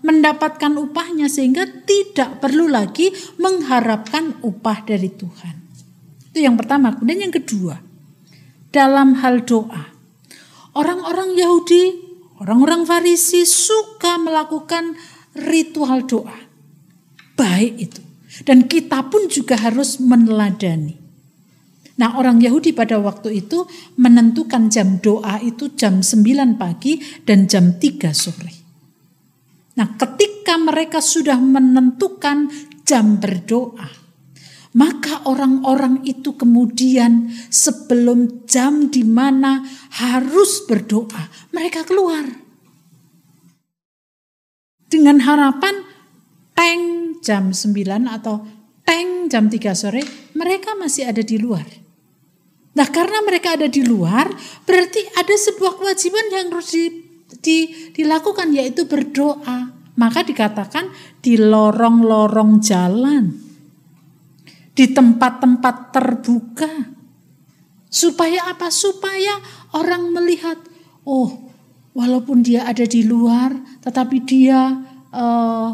mendapatkan 0.00 0.72
upahnya 0.80 1.28
sehingga 1.28 1.68
tidak 1.84 2.40
perlu 2.40 2.72
lagi 2.72 3.12
mengharapkan 3.36 4.40
upah 4.40 4.88
dari 4.88 5.12
Tuhan. 5.12 5.54
Itu 6.32 6.40
yang 6.40 6.56
pertama. 6.56 6.96
Kemudian 6.96 7.28
yang 7.28 7.34
kedua, 7.36 7.84
dalam 8.72 9.20
hal 9.20 9.44
doa. 9.44 9.92
Orang-orang 10.72 11.36
Yahudi, 11.36 11.84
orang-orang 12.40 12.88
Farisi 12.88 13.44
suka 13.44 14.16
melakukan 14.16 14.96
ritual 15.36 16.08
doa. 16.08 16.48
Baik 17.36 17.72
itu. 17.76 18.00
Dan 18.48 18.72
kita 18.72 19.04
pun 19.12 19.28
juga 19.28 19.60
harus 19.60 20.00
meneladani. 20.00 20.96
Nah 21.98 22.14
orang 22.14 22.38
Yahudi 22.38 22.72
pada 22.72 22.96
waktu 23.02 23.42
itu 23.42 23.66
menentukan 23.98 24.70
jam 24.70 25.02
doa 25.02 25.42
itu 25.42 25.74
jam 25.74 26.00
9 26.00 26.54
pagi 26.54 27.02
dan 27.26 27.50
jam 27.50 27.74
3 27.76 28.14
sore. 28.14 28.57
Nah 29.78 29.94
ketika 29.94 30.58
mereka 30.58 30.98
sudah 30.98 31.38
menentukan 31.38 32.50
jam 32.82 33.22
berdoa, 33.22 33.86
maka 34.74 35.24
orang-orang 35.24 36.04
itu 36.04 36.34
kemudian 36.34 37.30
sebelum 37.48 38.44
jam 38.44 38.92
di 38.92 39.06
mana 39.06 39.64
harus 40.02 40.66
berdoa, 40.66 41.30
mereka 41.54 41.86
keluar. 41.86 42.26
Dengan 44.88 45.20
harapan 45.20 45.84
tank 46.56 46.82
jam 47.20 47.52
9 47.52 48.08
atau 48.08 48.44
tank 48.82 49.28
jam 49.28 49.52
3 49.52 49.76
sore, 49.76 50.02
mereka 50.32 50.72
masih 50.74 51.12
ada 51.12 51.20
di 51.20 51.36
luar. 51.36 51.66
Nah 52.72 52.88
karena 52.88 53.20
mereka 53.26 53.58
ada 53.58 53.68
di 53.68 53.82
luar, 53.84 54.30
berarti 54.64 55.02
ada 55.18 55.34
sebuah 55.34 55.76
kewajiban 55.76 56.24
yang 56.30 56.48
harus 56.54 56.72
di, 56.72 56.86
di, 57.42 57.58
dilakukan 57.92 58.54
yaitu 58.54 58.88
berdoa. 58.88 59.67
Maka 59.98 60.22
dikatakan 60.22 60.94
di 61.18 61.34
lorong-lorong 61.34 62.62
jalan, 62.62 63.34
di 64.70 64.86
tempat-tempat 64.86 65.90
terbuka. 65.90 66.70
Supaya 67.90 68.46
apa? 68.46 68.70
Supaya 68.70 69.42
orang 69.74 70.14
melihat, 70.14 70.54
oh 71.02 71.50
walaupun 71.98 72.46
dia 72.46 72.62
ada 72.62 72.86
di 72.86 73.02
luar, 73.02 73.58
tetapi 73.82 74.22
dia 74.22 74.70
uh, 75.10 75.70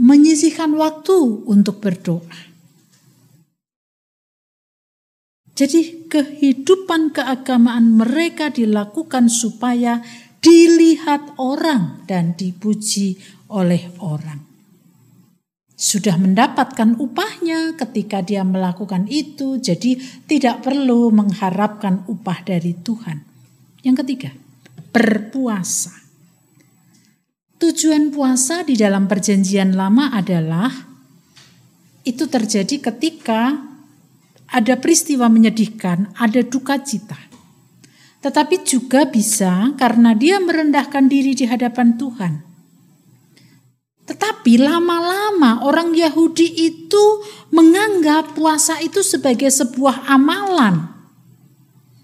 menyisihkan 0.00 0.72
waktu 0.72 1.44
untuk 1.44 1.84
berdoa. 1.84 2.52
Jadi 5.52 6.08
kehidupan 6.08 7.12
keagamaan 7.12 8.00
mereka 8.00 8.48
dilakukan 8.48 9.28
supaya 9.28 10.00
dilihat 10.42 11.38
orang 11.38 12.02
dan 12.10 12.34
dipuji 12.34 13.16
oleh 13.46 13.88
orang. 14.02 14.42
Sudah 15.78 16.14
mendapatkan 16.14 16.98
upahnya 16.98 17.74
ketika 17.74 18.22
dia 18.22 18.46
melakukan 18.46 19.06
itu, 19.10 19.58
jadi 19.58 19.98
tidak 20.30 20.62
perlu 20.62 21.10
mengharapkan 21.10 22.06
upah 22.06 22.38
dari 22.46 22.74
Tuhan. 22.74 23.22
Yang 23.82 23.96
ketiga, 24.06 24.30
berpuasa. 24.94 25.90
Tujuan 27.58 28.10
puasa 28.14 28.66
di 28.66 28.74
dalam 28.74 29.06
Perjanjian 29.06 29.74
Lama 29.74 30.10
adalah 30.10 30.70
itu 32.02 32.26
terjadi 32.26 32.82
ketika 32.90 33.58
ada 34.50 34.74
peristiwa 34.78 35.30
menyedihkan, 35.30 36.14
ada 36.18 36.42
duka 36.46 36.78
cita. 36.82 37.31
Tetapi 38.22 38.62
juga 38.62 39.02
bisa 39.04 39.74
karena 39.74 40.14
dia 40.14 40.38
merendahkan 40.38 41.10
diri 41.10 41.34
di 41.34 41.44
hadapan 41.44 41.98
Tuhan. 41.98 42.32
Tetapi 44.06 44.62
lama-lama 44.62 45.62
orang 45.66 45.94
Yahudi 45.94 46.46
itu 46.54 47.04
menganggap 47.50 48.34
puasa 48.38 48.78
itu 48.78 49.02
sebagai 49.02 49.50
sebuah 49.50 50.06
amalan 50.06 50.90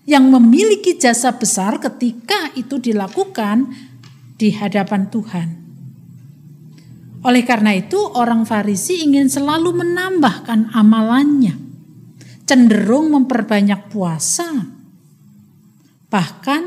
yang 0.09 0.27
memiliki 0.33 0.97
jasa 0.97 1.37
besar 1.37 1.79
ketika 1.79 2.51
itu 2.59 2.81
dilakukan 2.81 3.71
di 4.39 4.55
hadapan 4.55 5.11
Tuhan. 5.11 5.49
Oleh 7.27 7.43
karena 7.43 7.75
itu, 7.75 7.99
orang 7.99 8.47
Farisi 8.47 9.03
ingin 9.03 9.27
selalu 9.27 9.75
menambahkan 9.83 10.71
amalannya 10.71 11.69
cenderung 12.49 13.13
memperbanyak 13.13 13.93
puasa. 13.93 14.78
Bahkan 16.09 16.63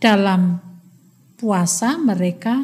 dalam 0.00 0.58
puasa 1.36 2.00
mereka 2.00 2.56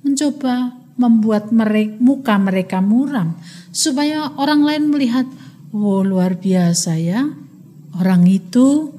mencoba 0.00 0.72
membuat 0.98 1.54
mereka, 1.54 1.94
muka 2.02 2.34
mereka 2.42 2.82
muram 2.82 3.38
supaya 3.70 4.34
orang 4.34 4.66
lain 4.66 4.84
melihat, 4.90 5.26
wow 5.70 6.02
luar 6.02 6.34
biasa 6.42 6.98
ya, 6.98 7.22
orang 7.94 8.26
itu 8.26 8.90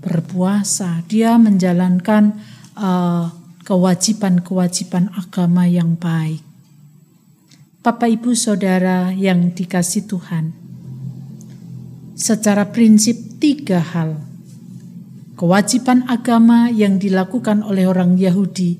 berpuasa, 0.00 1.02
dia 1.10 1.34
menjalankan 1.36 2.38
uh, 2.78 3.26
kewajiban-kewajiban 3.66 5.10
agama 5.18 5.66
yang 5.66 5.98
baik. 5.98 6.46
Bapak 7.82 8.08
Ibu 8.20 8.32
Saudara 8.38 9.10
yang 9.10 9.50
dikasih 9.50 10.06
Tuhan, 10.06 10.54
secara 12.14 12.70
prinsip 12.70 13.40
tiga 13.42 13.82
hal. 13.82 14.29
Kewajiban 15.40 16.04
agama 16.04 16.68
yang 16.68 17.00
dilakukan 17.00 17.64
oleh 17.64 17.88
orang 17.88 18.20
Yahudi 18.20 18.76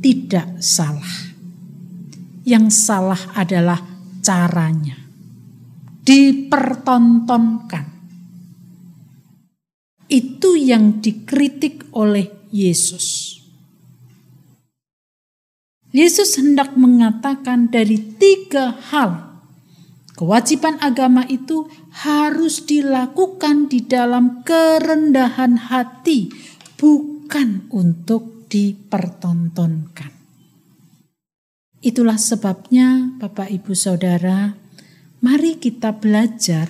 tidak 0.00 0.56
salah. 0.64 1.28
Yang 2.40 2.72
salah 2.72 3.20
adalah 3.36 3.84
caranya. 4.24 4.96
Dipertontonkan. 6.00 7.84
Itu 10.08 10.56
yang 10.56 11.04
dikritik 11.04 11.92
oleh 11.92 12.48
Yesus. 12.48 13.36
Yesus 15.92 16.40
hendak 16.40 16.80
mengatakan 16.80 17.68
dari 17.68 18.00
tiga 18.16 18.72
hal 18.88 19.29
Kewajiban 20.20 20.76
agama 20.84 21.24
itu 21.32 21.64
harus 22.04 22.68
dilakukan 22.68 23.72
di 23.72 23.80
dalam 23.88 24.44
kerendahan 24.44 25.72
hati, 25.72 26.28
bukan 26.76 27.64
untuk 27.72 28.44
dipertontonkan. 28.52 30.12
Itulah 31.80 32.20
sebabnya, 32.20 33.16
Bapak, 33.16 33.48
Ibu, 33.48 33.72
Saudara, 33.72 34.52
mari 35.24 35.56
kita 35.56 35.96
belajar 35.96 36.68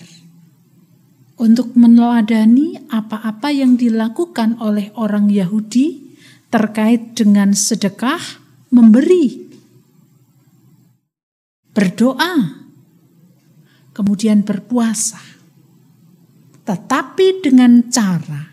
untuk 1.34 1.74
meneladani 1.74 2.86
apa-apa 2.86 3.50
yang 3.50 3.74
dilakukan 3.74 4.62
oleh 4.62 4.94
orang 4.94 5.26
Yahudi 5.26 6.14
terkait 6.54 7.18
dengan 7.18 7.50
sedekah, 7.50 8.22
memberi, 8.70 9.50
berdoa, 11.74 12.59
kemudian 14.00 14.40
berpuasa. 14.40 15.20
Tetapi 16.64 17.44
dengan 17.44 17.84
cara 17.92 18.48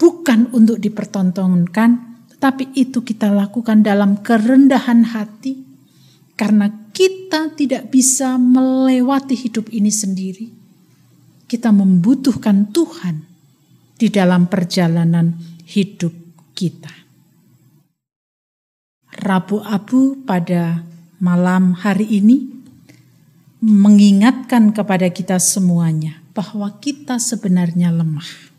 bukan 0.00 0.48
untuk 0.56 0.80
dipertontonkan, 0.80 1.90
tetapi 2.32 2.72
itu 2.72 3.04
kita 3.04 3.28
lakukan 3.28 3.84
dalam 3.84 4.24
kerendahan 4.24 5.04
hati 5.04 5.60
karena 6.32 6.72
kita 6.96 7.52
tidak 7.52 7.92
bisa 7.92 8.40
melewati 8.40 9.36
hidup 9.36 9.68
ini 9.68 9.92
sendiri. 9.92 10.48
Kita 11.44 11.68
membutuhkan 11.68 12.72
Tuhan 12.72 13.28
di 14.00 14.08
dalam 14.08 14.48
perjalanan 14.48 15.36
hidup 15.68 16.16
kita. 16.56 17.04
Rabu 19.12 19.60
Abu 19.60 20.24
pada 20.24 20.88
malam 21.20 21.76
hari 21.76 22.08
ini 22.16 22.61
mengingatkan 23.62 24.74
kepada 24.74 25.06
kita 25.14 25.38
semuanya 25.38 26.18
bahwa 26.34 26.82
kita 26.82 27.22
sebenarnya 27.22 27.94
lemah. 27.94 28.50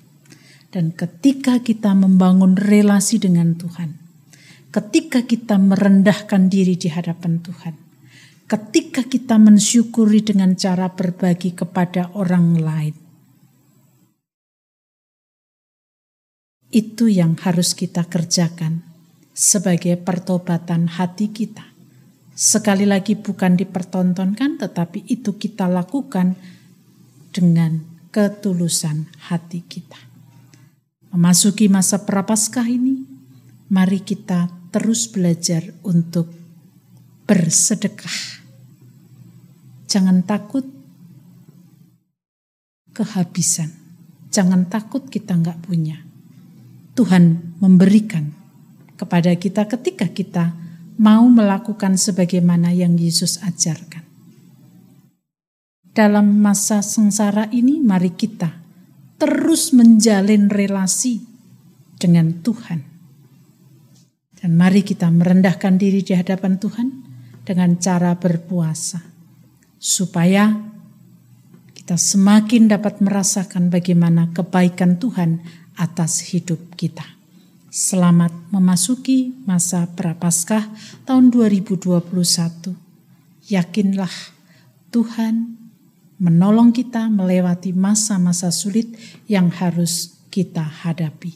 Dan 0.72 0.96
ketika 0.96 1.60
kita 1.60 1.92
membangun 1.92 2.56
relasi 2.56 3.20
dengan 3.20 3.54
Tuhan, 3.60 4.00
ketika 4.72 5.28
kita 5.28 5.60
merendahkan 5.60 6.48
diri 6.48 6.80
di 6.80 6.88
hadapan 6.88 7.44
Tuhan, 7.44 7.76
ketika 8.48 9.04
kita 9.06 9.36
mensyukuri 9.38 10.24
dengan 10.24 10.56
cara 10.56 10.88
berbagi 10.90 11.52
kepada 11.52 12.10
orang 12.16 12.58
lain, 12.58 12.96
itu 16.74 17.06
yang 17.12 17.38
harus 17.44 17.76
kita 17.78 18.08
kerjakan 18.08 18.82
sebagai 19.36 19.94
pertobatan 20.00 20.90
hati 20.90 21.30
kita 21.30 21.73
Sekali 22.34 22.90
lagi 22.90 23.14
bukan 23.14 23.54
dipertontonkan 23.54 24.58
tetapi 24.58 25.06
itu 25.06 25.38
kita 25.38 25.70
lakukan 25.70 26.34
dengan 27.30 27.82
ketulusan 28.10 29.06
hati 29.30 29.62
kita. 29.62 30.02
Memasuki 31.14 31.70
masa 31.70 32.02
prapaskah 32.02 32.66
ini, 32.66 33.06
mari 33.70 34.02
kita 34.02 34.50
terus 34.74 35.06
belajar 35.06 35.62
untuk 35.86 36.34
bersedekah. 37.30 38.42
Jangan 39.86 40.26
takut 40.26 40.66
kehabisan. 42.98 43.70
Jangan 44.34 44.66
takut 44.66 45.06
kita 45.06 45.38
nggak 45.38 45.62
punya. 45.70 46.02
Tuhan 46.98 47.58
memberikan 47.62 48.34
kepada 48.98 49.34
kita 49.38 49.70
ketika 49.70 50.10
kita 50.10 50.63
mau 50.98 51.26
melakukan 51.30 51.98
sebagaimana 51.98 52.74
yang 52.74 52.98
Yesus 52.98 53.42
ajarkan. 53.42 54.06
Dalam 55.94 56.42
masa 56.42 56.82
sengsara 56.82 57.54
ini, 57.54 57.78
mari 57.78 58.18
kita 58.18 58.64
terus 59.22 59.72
menjalin 59.72 60.50
relasi 60.50 61.22
dengan 61.96 62.44
Tuhan. 62.44 62.82
Dan 64.36 64.60
mari 64.60 64.84
kita 64.84 65.08
merendahkan 65.08 65.80
diri 65.80 66.04
di 66.04 66.12
hadapan 66.12 66.60
Tuhan 66.60 66.88
dengan 67.48 67.80
cara 67.80 68.18
berpuasa, 68.20 69.00
supaya 69.80 70.52
kita 71.72 71.96
semakin 71.96 72.68
dapat 72.68 73.00
merasakan 73.00 73.72
bagaimana 73.72 74.36
kebaikan 74.36 75.00
Tuhan 75.00 75.40
atas 75.80 76.34
hidup 76.36 76.76
kita. 76.76 77.23
Selamat 77.74 78.30
memasuki 78.54 79.34
masa 79.50 79.90
Prapaskah 79.90 80.70
tahun 81.10 81.34
2021. 81.34 81.90
Yakinlah 83.50 84.14
Tuhan 84.94 85.58
menolong 86.22 86.70
kita 86.70 87.10
melewati 87.10 87.74
masa-masa 87.74 88.54
sulit 88.54 88.94
yang 89.26 89.50
harus 89.50 90.22
kita 90.30 90.62
hadapi. 90.62 91.34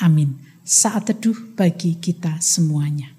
Amin. 0.00 0.40
Saat 0.64 1.12
teduh 1.12 1.36
bagi 1.52 2.00
kita 2.00 2.40
semuanya. 2.40 3.13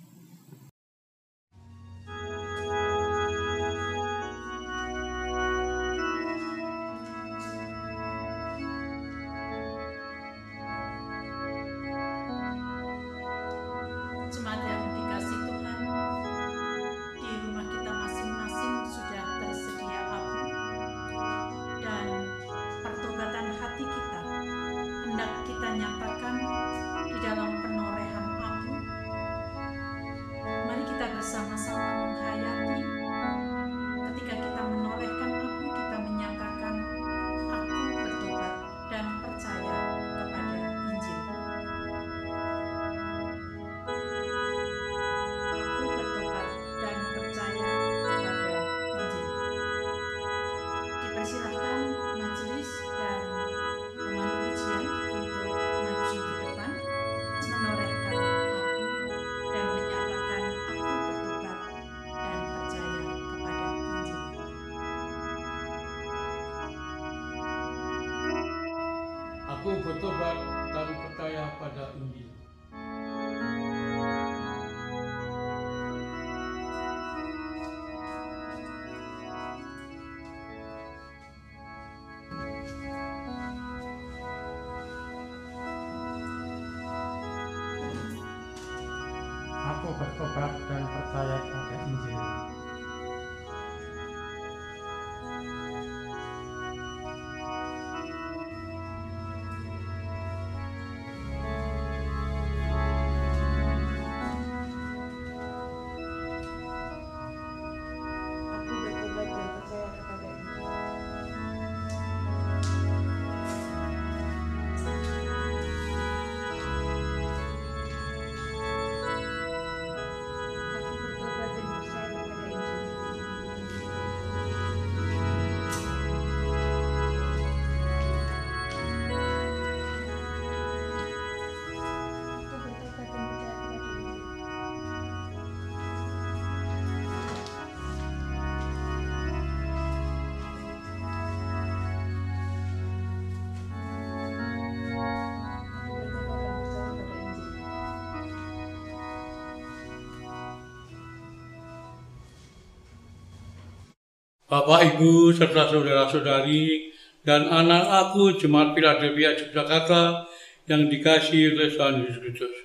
Bapak, 154.56 154.96
Ibu, 154.96 155.36
serta 155.36 155.68
saudara-saudari, 155.68 156.88
dan 157.28 157.52
anak 157.52 157.92
aku 157.92 158.40
Jemaat 158.40 158.72
Philadelphia 158.72 159.36
Yogyakarta 159.36 160.24
yang 160.72 160.88
dikasih 160.88 161.60
oleh 161.60 161.76
Tuhan 161.76 162.00
Yesus 162.00 162.24
Kristus. 162.24 162.56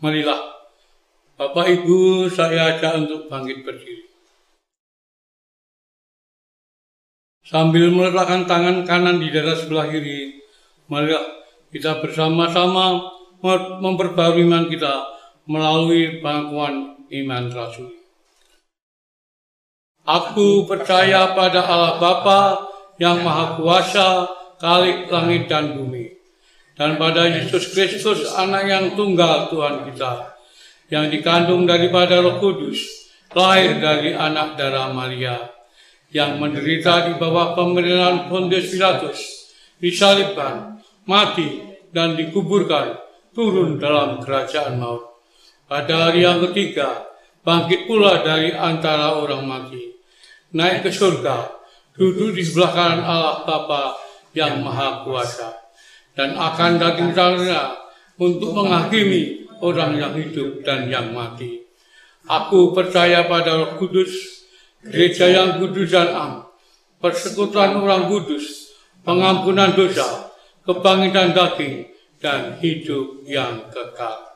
Marilah, 0.00 0.40
Bapak 1.36 1.68
Ibu, 1.68 2.32
saya 2.32 2.80
ajak 2.80 2.96
untuk 2.96 3.28
bangkit 3.28 3.60
berdiri. 3.60 4.08
Sambil 7.44 7.92
meletakkan 7.92 8.48
tangan 8.48 8.88
kanan 8.88 9.20
di 9.20 9.28
dada 9.28 9.52
sebelah 9.52 9.92
kiri, 9.92 10.40
marilah 10.88 11.44
kita 11.76 12.00
bersama-sama 12.00 13.04
memperbarui 13.84 14.48
iman 14.48 14.64
kita 14.72 15.04
melalui 15.44 16.24
pengakuan 16.24 17.04
iman 17.04 17.52
rasuli. 17.52 18.05
Aku 20.06 20.70
percaya 20.70 21.34
pada 21.34 21.66
Allah 21.66 21.98
Bapa 21.98 22.62
yang 23.02 23.26
Maha 23.26 23.58
Kuasa, 23.58 24.30
Kalik 24.54 25.10
langit 25.10 25.50
dan 25.50 25.74
bumi, 25.74 26.14
dan 26.78 26.94
pada 26.94 27.26
Yesus 27.26 27.74
Kristus, 27.74 28.22
Anak 28.38 28.70
yang 28.70 28.94
tunggal 28.94 29.50
Tuhan 29.50 29.82
kita, 29.90 30.38
yang 30.94 31.10
dikandung 31.10 31.66
daripada 31.66 32.22
Roh 32.22 32.38
Kudus, 32.38 32.78
lahir 33.34 33.82
dari 33.82 34.14
anak 34.14 34.54
darah 34.54 34.94
Maria, 34.94 35.42
yang 36.14 36.38
menderita 36.38 37.10
di 37.10 37.18
bawah 37.18 37.58
pemerintahan 37.58 38.30
Pontius 38.30 38.70
Pilatus, 38.70 39.18
disalibkan, 39.82 40.78
mati, 41.10 41.66
dan 41.90 42.14
dikuburkan, 42.14 42.94
turun 43.34 43.82
dalam 43.82 44.22
kerajaan 44.22 44.78
maut. 44.78 45.18
Pada 45.66 46.08
hari 46.08 46.22
yang 46.22 46.38
ketiga, 46.46 47.10
bangkit 47.42 47.90
pula 47.90 48.22
dari 48.22 48.54
antara 48.54 49.18
orang 49.18 49.42
mati 49.42 49.95
naik 50.54 50.86
ke 50.86 50.90
surga, 50.92 51.50
duduk 51.96 52.36
di 52.36 52.42
sebelah 52.44 52.72
kanan 52.76 53.00
Allah 53.02 53.36
Bapa 53.42 53.82
yang 54.36 54.60
Maha 54.60 55.02
Kuasa, 55.02 55.50
dan 56.12 56.36
akan 56.36 56.78
datang 56.78 57.10
sana 57.16 57.74
untuk 58.20 58.52
menghakimi 58.52 59.48
orang 59.64 59.96
yang 59.96 60.12
hidup 60.14 60.62
dan 60.62 60.86
yang 60.86 61.10
mati. 61.16 61.64
Aku 62.26 62.74
percaya 62.74 63.24
pada 63.30 63.54
Roh 63.54 63.72
Kudus, 63.78 64.44
gereja 64.82 65.30
yang 65.30 65.62
kudus 65.62 65.94
dan 65.94 66.10
am, 66.10 66.32
persekutuan 66.98 67.78
orang 67.78 68.10
kudus, 68.10 68.74
pengampunan 69.06 69.72
dosa, 69.78 70.34
kebangkitan 70.66 71.32
daging, 71.32 71.86
dan 72.18 72.58
hidup 72.58 73.22
yang 73.28 73.70
kekal. 73.70 74.26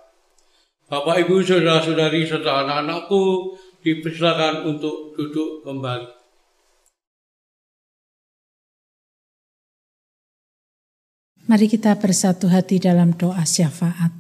Bapak, 0.91 1.23
Ibu, 1.27 1.43
Saudara-saudari, 1.43 2.27
serta 2.27 2.67
anak-anakku, 2.67 3.55
dipersilakan 3.81 4.69
untuk 4.69 5.17
duduk 5.17 5.65
kembali. 5.65 6.21
Mari 11.49 11.67
kita 11.67 11.99
bersatu 11.99 12.47
hati 12.47 12.79
dalam 12.79 13.11
doa 13.17 13.43
syafaat. 13.43 14.15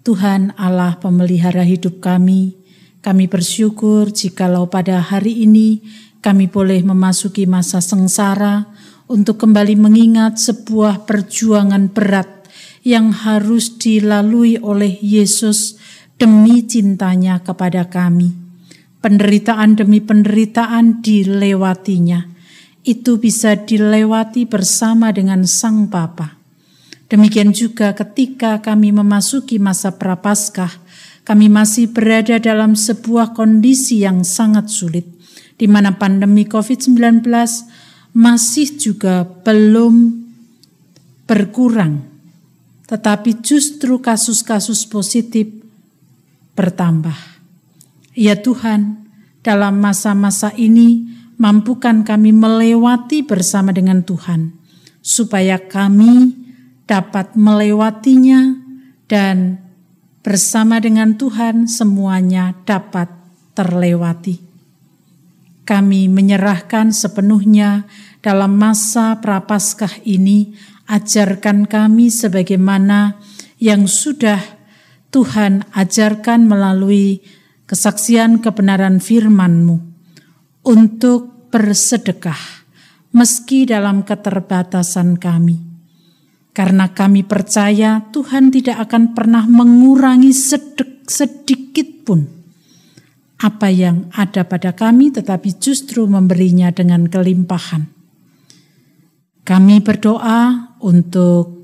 Tuhan 0.00 0.56
Allah 0.56 0.96
pemelihara 0.96 1.60
hidup 1.68 2.00
kami, 2.00 2.56
kami 3.04 3.28
bersyukur 3.28 4.08
jikalau 4.08 4.64
pada 4.72 5.04
hari 5.04 5.44
ini 5.44 5.84
kami 6.24 6.48
boleh 6.48 6.80
memasuki 6.80 7.44
masa 7.44 7.84
sengsara 7.84 8.64
untuk 9.04 9.36
kembali 9.36 9.76
mengingat 9.76 10.40
sebuah 10.40 11.04
perjuangan 11.04 11.92
berat 11.92 12.48
yang 12.88 13.12
harus 13.12 13.76
dilalui 13.76 14.56
oleh 14.56 14.96
Yesus 15.04 15.76
demi 16.16 16.64
cintanya 16.64 17.44
kepada 17.44 17.84
kami 17.84 18.39
penderitaan 19.00 19.76
demi 19.76 20.00
penderitaan 20.00 21.00
dilewatinya. 21.00 22.28
Itu 22.80 23.20
bisa 23.20 23.56
dilewati 23.60 24.48
bersama 24.48 25.12
dengan 25.12 25.44
Sang 25.44 25.88
Bapa. 25.92 26.40
Demikian 27.10 27.50
juga 27.50 27.92
ketika 27.92 28.62
kami 28.62 28.94
memasuki 28.94 29.58
masa 29.58 29.98
prapaskah, 29.98 30.70
kami 31.26 31.50
masih 31.50 31.90
berada 31.90 32.38
dalam 32.38 32.78
sebuah 32.78 33.34
kondisi 33.34 34.06
yang 34.06 34.22
sangat 34.22 34.70
sulit, 34.70 35.04
di 35.58 35.66
mana 35.66 35.98
pandemi 35.98 36.46
COVID-19 36.46 37.26
masih 38.14 38.78
juga 38.78 39.26
belum 39.26 40.22
berkurang, 41.26 42.02
tetapi 42.86 43.42
justru 43.42 43.98
kasus-kasus 43.98 44.86
positif 44.86 45.50
bertambah. 46.54 47.39
Ya 48.14 48.38
Tuhan, 48.42 49.06
dalam 49.46 49.78
masa-masa 49.78 50.50
ini, 50.58 51.06
mampukan 51.38 52.02
kami 52.02 52.34
melewati 52.34 53.22
bersama 53.22 53.70
dengan 53.70 54.02
Tuhan, 54.02 54.50
supaya 54.98 55.62
kami 55.62 56.34
dapat 56.90 57.38
melewatinya 57.38 58.58
dan 59.06 59.62
bersama 60.26 60.82
dengan 60.82 61.14
Tuhan 61.14 61.70
semuanya 61.70 62.52
dapat 62.66 63.08
terlewati. 63.54 64.42
Kami 65.62 66.10
menyerahkan 66.10 66.90
sepenuhnya 66.90 67.86
dalam 68.20 68.58
masa 68.58 69.22
prapaskah 69.22 70.02
ini, 70.02 70.58
ajarkan 70.90 71.70
kami 71.70 72.10
sebagaimana 72.10 73.22
yang 73.62 73.86
sudah 73.86 74.42
Tuhan 75.14 75.62
ajarkan 75.70 76.50
melalui 76.50 77.22
kesaksian 77.70 78.42
kebenaran 78.42 78.98
firman-Mu 78.98 79.78
untuk 80.66 81.46
bersedekah 81.54 82.66
meski 83.14 83.62
dalam 83.62 84.02
keterbatasan 84.02 85.14
kami 85.22 85.70
karena 86.50 86.90
kami 86.90 87.22
percaya 87.22 88.10
Tuhan 88.10 88.50
tidak 88.50 88.90
akan 88.90 89.14
pernah 89.14 89.46
mengurangi 89.46 90.34
sedek, 90.34 91.06
sedikit 91.06 92.02
pun 92.02 92.26
apa 93.40 93.72
yang 93.72 94.10
ada 94.12 94.44
pada 94.44 94.74
kami, 94.74 95.14
tetapi 95.14 95.56
justru 95.56 96.04
memberinya 96.04 96.68
dengan 96.74 97.08
kelimpahan. 97.08 97.88
Kami 99.46 99.80
berdoa 99.80 100.74
untuk 100.84 101.56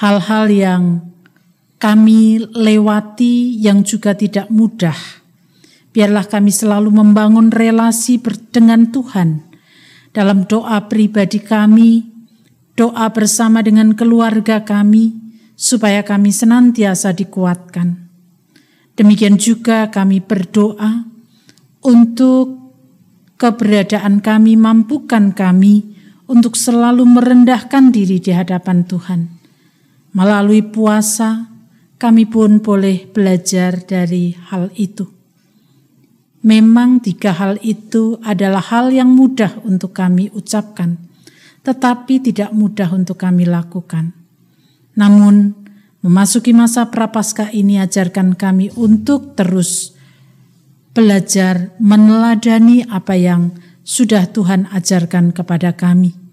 hal-hal 0.00 0.50
yang 0.50 0.82
kami 1.80 2.44
lewati 2.44 3.56
yang 3.56 3.80
juga 3.80 4.12
tidak 4.12 4.52
mudah. 4.52 4.94
Biarlah 5.90 6.28
kami 6.28 6.52
selalu 6.52 6.92
membangun 6.92 7.48
relasi 7.48 8.20
dengan 8.52 8.92
Tuhan 8.92 9.42
dalam 10.12 10.44
doa 10.44 10.86
pribadi 10.86 11.40
kami, 11.40 12.04
doa 12.76 13.08
bersama 13.10 13.64
dengan 13.64 13.96
keluarga 13.96 14.62
kami, 14.62 15.16
supaya 15.56 16.04
kami 16.04 16.30
senantiasa 16.30 17.16
dikuatkan. 17.16 18.06
Demikian 18.94 19.40
juga 19.40 19.88
kami 19.88 20.20
berdoa 20.20 21.08
untuk 21.80 22.60
keberadaan 23.40 24.20
kami, 24.20 24.54
mampukan 24.60 25.32
kami 25.32 25.96
untuk 26.28 26.54
selalu 26.54 27.08
merendahkan 27.08 27.88
diri 27.88 28.20
di 28.20 28.30
hadapan 28.36 28.84
Tuhan. 28.84 29.20
Melalui 30.12 30.60
puasa, 30.60 31.50
kami 32.00 32.24
pun 32.24 32.64
boleh 32.64 33.04
belajar 33.12 33.84
dari 33.84 34.32
hal 34.32 34.72
itu. 34.80 35.04
Memang 36.40 37.04
tiga 37.04 37.36
hal 37.36 37.60
itu 37.60 38.16
adalah 38.24 38.64
hal 38.72 38.88
yang 38.88 39.12
mudah 39.12 39.60
untuk 39.68 39.92
kami 39.92 40.32
ucapkan, 40.32 40.96
tetapi 41.60 42.24
tidak 42.24 42.56
mudah 42.56 42.88
untuk 42.96 43.20
kami 43.20 43.44
lakukan. 43.44 44.16
Namun, 44.96 45.52
memasuki 46.00 46.56
masa 46.56 46.88
prapaskah 46.88 47.52
ini 47.52 47.76
ajarkan 47.76 48.32
kami 48.32 48.72
untuk 48.80 49.36
terus 49.36 49.92
belajar 50.96 51.76
meneladani 51.76 52.88
apa 52.88 53.12
yang 53.20 53.52
sudah 53.84 54.24
Tuhan 54.24 54.72
ajarkan 54.72 55.36
kepada 55.36 55.76
kami. 55.76 56.29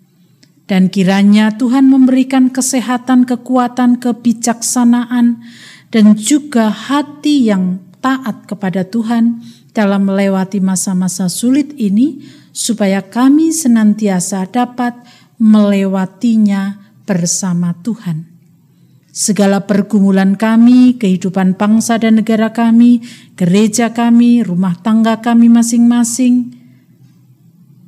Dan 0.68 0.91
kiranya 0.91 1.55
Tuhan 1.55 1.88
memberikan 1.88 2.51
kesehatan, 2.51 3.24
kekuatan, 3.24 4.03
kebijaksanaan, 4.03 5.39
dan 5.95 6.05
juga 6.20 6.68
hati 6.68 7.47
yang 7.47 7.80
taat 8.03 8.43
kepada 8.51 8.84
Tuhan 8.84 9.39
dalam 9.72 10.11
melewati 10.11 10.59
masa-masa 10.59 11.32
sulit 11.32 11.72
ini, 11.80 12.20
supaya 12.51 12.99
kami 12.99 13.55
senantiasa 13.55 14.43
dapat 14.51 14.91
melewatinya 15.39 16.84
bersama 17.07 17.72
Tuhan. 17.86 18.28
Segala 19.13 19.65
pergumulan 19.65 20.38
kami, 20.38 20.99
kehidupan 20.99 21.57
bangsa 21.57 21.97
dan 21.97 22.22
negara 22.22 22.53
kami, 22.53 23.01
gereja 23.34 23.95
kami, 23.95 24.45
rumah 24.45 24.78
tangga 24.84 25.24
kami 25.24 25.49
masing-masing, 25.49 26.56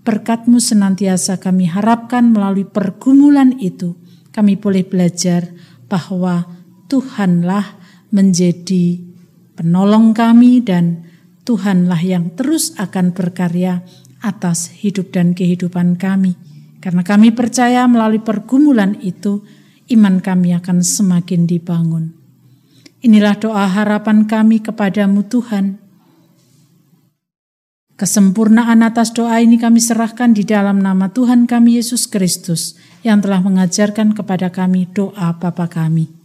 berkatmu 0.09 0.57
senantiasa 0.57 1.37
kami 1.37 1.69
harapkan 1.69 2.33
melalui 2.33 2.65
pergumulan 2.65 3.53
itu, 3.61 3.93
kami 4.33 4.57
boleh 4.57 4.81
belajar 4.81 5.53
bahwa 5.85 6.49
Tuhanlah 6.89 7.77
menjadi 8.09 9.05
penolong 9.53 10.17
kami 10.17 10.65
dan 10.65 11.05
Tuhanlah 11.45 12.01
yang 12.01 12.33
terus 12.33 12.73
akan 12.81 13.13
berkarya 13.13 13.85
atas 14.25 14.73
hidup 14.81 15.13
dan 15.13 15.37
kehidupan 15.37 16.01
kami. 16.01 16.33
Karena 16.81 17.05
kami 17.05 17.29
percaya 17.29 17.85
melalui 17.85 18.25
pergumulan 18.25 18.97
itu, 19.05 19.45
iman 19.93 20.25
kami 20.25 20.57
akan 20.57 20.81
semakin 20.81 21.45
dibangun. 21.45 22.17
Inilah 23.05 23.37
doa 23.37 23.69
harapan 23.69 24.25
kami 24.25 24.65
kepadamu 24.65 25.29
Tuhan. 25.29 25.77
Kesempurnaan 27.99 28.79
atas 28.79 29.11
doa 29.11 29.43
ini 29.43 29.59
kami 29.59 29.83
serahkan 29.83 30.31
di 30.31 30.47
dalam 30.47 30.79
nama 30.79 31.11
Tuhan 31.11 31.51
kami 31.51 31.83
Yesus 31.83 32.07
Kristus 32.07 32.79
yang 33.03 33.19
telah 33.19 33.43
mengajarkan 33.43 34.15
kepada 34.15 34.47
kami 34.47 34.87
doa 34.87 35.35
Bapa 35.35 35.67
kami. 35.67 36.18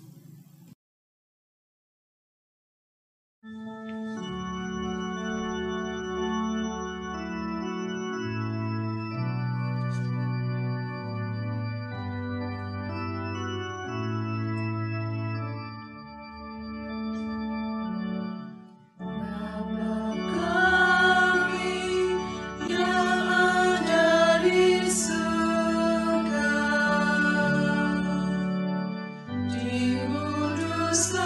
was 30.94 31.10
the 31.10 31.23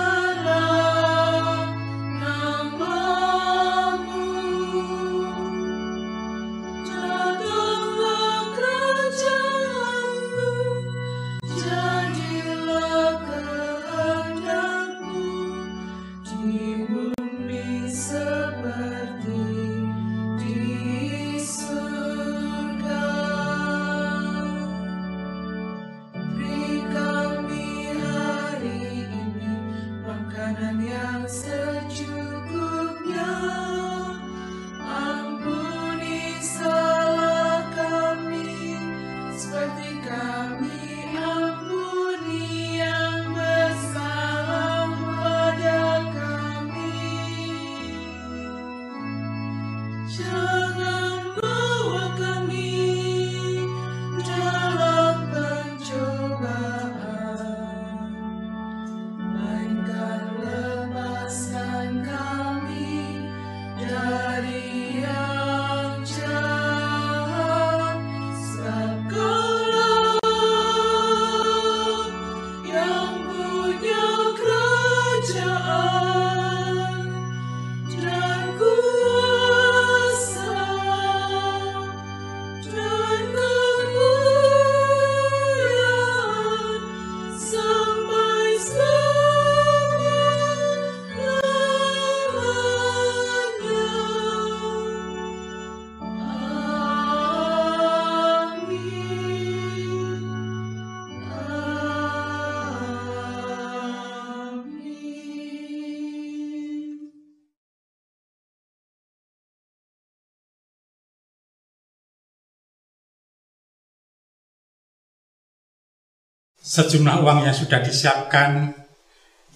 sejumlah 116.68 117.24
uang 117.24 117.48
yang 117.48 117.56
sudah 117.56 117.80
disiapkan 117.80 118.76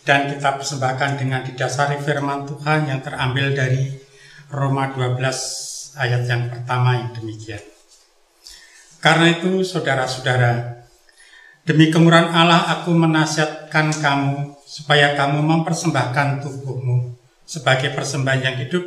dan 0.09 0.33
kita 0.33 0.57
persembahkan 0.57 1.21
dengan 1.21 1.45
didasari 1.45 2.01
firman 2.01 2.49
Tuhan 2.49 2.89
yang 2.89 3.05
terambil 3.05 3.53
dari 3.53 3.93
Roma 4.49 4.89
12 4.97 5.21
ayat 6.01 6.25
yang 6.25 6.49
pertama 6.49 6.97
yang 6.97 7.13
demikian. 7.13 7.61
Karena 9.05 9.29
itu 9.29 9.61
saudara-saudara, 9.61 10.89
demi 11.69 11.93
kemurahan 11.93 12.33
Allah 12.33 12.81
aku 12.81 12.97
menasihatkan 12.97 13.93
kamu 13.93 14.57
supaya 14.65 15.13
kamu 15.13 15.45
mempersembahkan 15.45 16.41
tubuhmu 16.41 17.13
sebagai 17.45 17.93
persembahan 17.93 18.41
yang 18.41 18.57
hidup, 18.57 18.85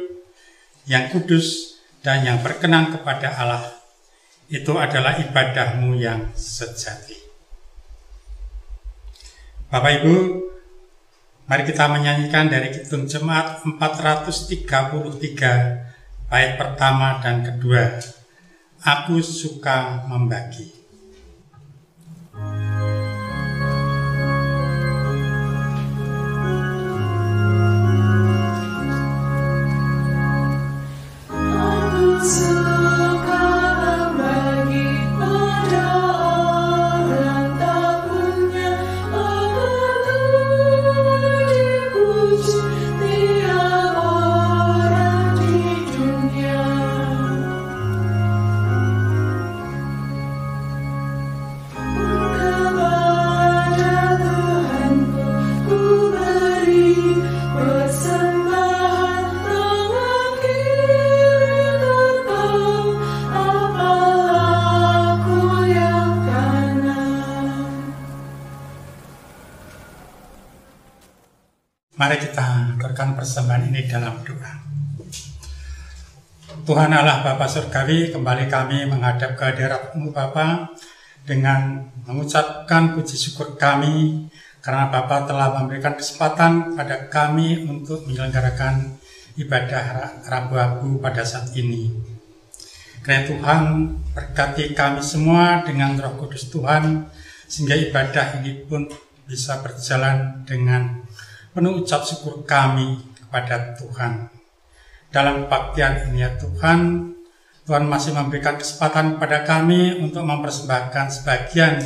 yang 0.89 1.13
kudus, 1.13 1.78
dan 2.01 2.26
yang 2.26 2.41
berkenan 2.41 2.89
kepada 2.89 3.38
Allah. 3.38 3.69
Itu 4.49 4.82
adalah 4.82 5.21
ibadahmu 5.21 5.93
yang 5.97 6.34
sejati. 6.34 7.24
Bapak 9.76 9.91
Ibu, 9.91 10.39
mari 11.51 11.67
kita 11.67 11.91
menyanyikan 11.91 12.47
dari 12.47 12.71
Kidung 12.71 13.11
Jemaat 13.11 13.59
433 13.59 16.32
bait 16.32 16.55
pertama 16.55 17.19
dan 17.19 17.43
kedua. 17.43 17.99
Aku 18.80 19.19
suka 19.19 20.07
membagi. 20.07 20.71
Mari 32.15 32.55
persembahan 73.26 73.73
ini 73.73 73.89
dalam 73.89 74.21
doa. 74.21 74.53
Tuhan 76.61 76.93
Allah 76.93 77.26
Bapa 77.26 77.49
Surgawi, 77.49 78.13
kembali 78.13 78.45
kami 78.45 78.86
menghadap 78.86 79.34
ke 79.34 79.49
hadiratmu 79.49 80.13
Bapa 80.13 80.69
dengan 81.26 81.89
mengucapkan 82.05 82.93
puji 82.93 83.17
syukur 83.17 83.57
kami 83.57 84.30
karena 84.61 84.93
Bapa 84.93 85.26
telah 85.26 85.57
memberikan 85.57 85.97
kesempatan 85.97 86.78
pada 86.78 87.09
kami 87.09 87.65
untuk 87.65 88.05
menyelenggarakan 88.05 88.93
ibadah 89.41 90.21
Rabu 90.30 90.53
Abu 90.61 90.89
pada 91.01 91.26
saat 91.26 91.49
ini. 91.57 91.89
Karena 93.01 93.26
Tuhan 93.26 93.61
berkati 94.13 94.78
kami 94.78 95.01
semua 95.01 95.65
dengan 95.65 95.97
roh 95.97 96.13
kudus 96.21 96.53
Tuhan 96.53 97.09
sehingga 97.49 97.73
ibadah 97.73 98.38
ini 98.45 98.69
pun 98.69 98.86
bisa 99.26 99.65
berjalan 99.65 100.45
dengan 100.45 101.01
penuh 101.57 101.82
ucap 101.82 102.05
syukur 102.05 102.45
kami 102.45 103.14
kepada 103.26 103.73
Tuhan. 103.73 104.30
Dalam 105.09 105.47
kebaktian 105.47 106.11
ini 106.11 106.21
ya 106.21 106.38
Tuhan, 106.38 107.11
Tuhan 107.65 107.89
masih 107.89 108.13
memberikan 108.13 108.61
kesempatan 108.61 109.17
kepada 109.17 109.41
kami 109.41 109.97
untuk 109.97 110.21
mempersembahkan 110.21 111.05
sebagian 111.09 111.82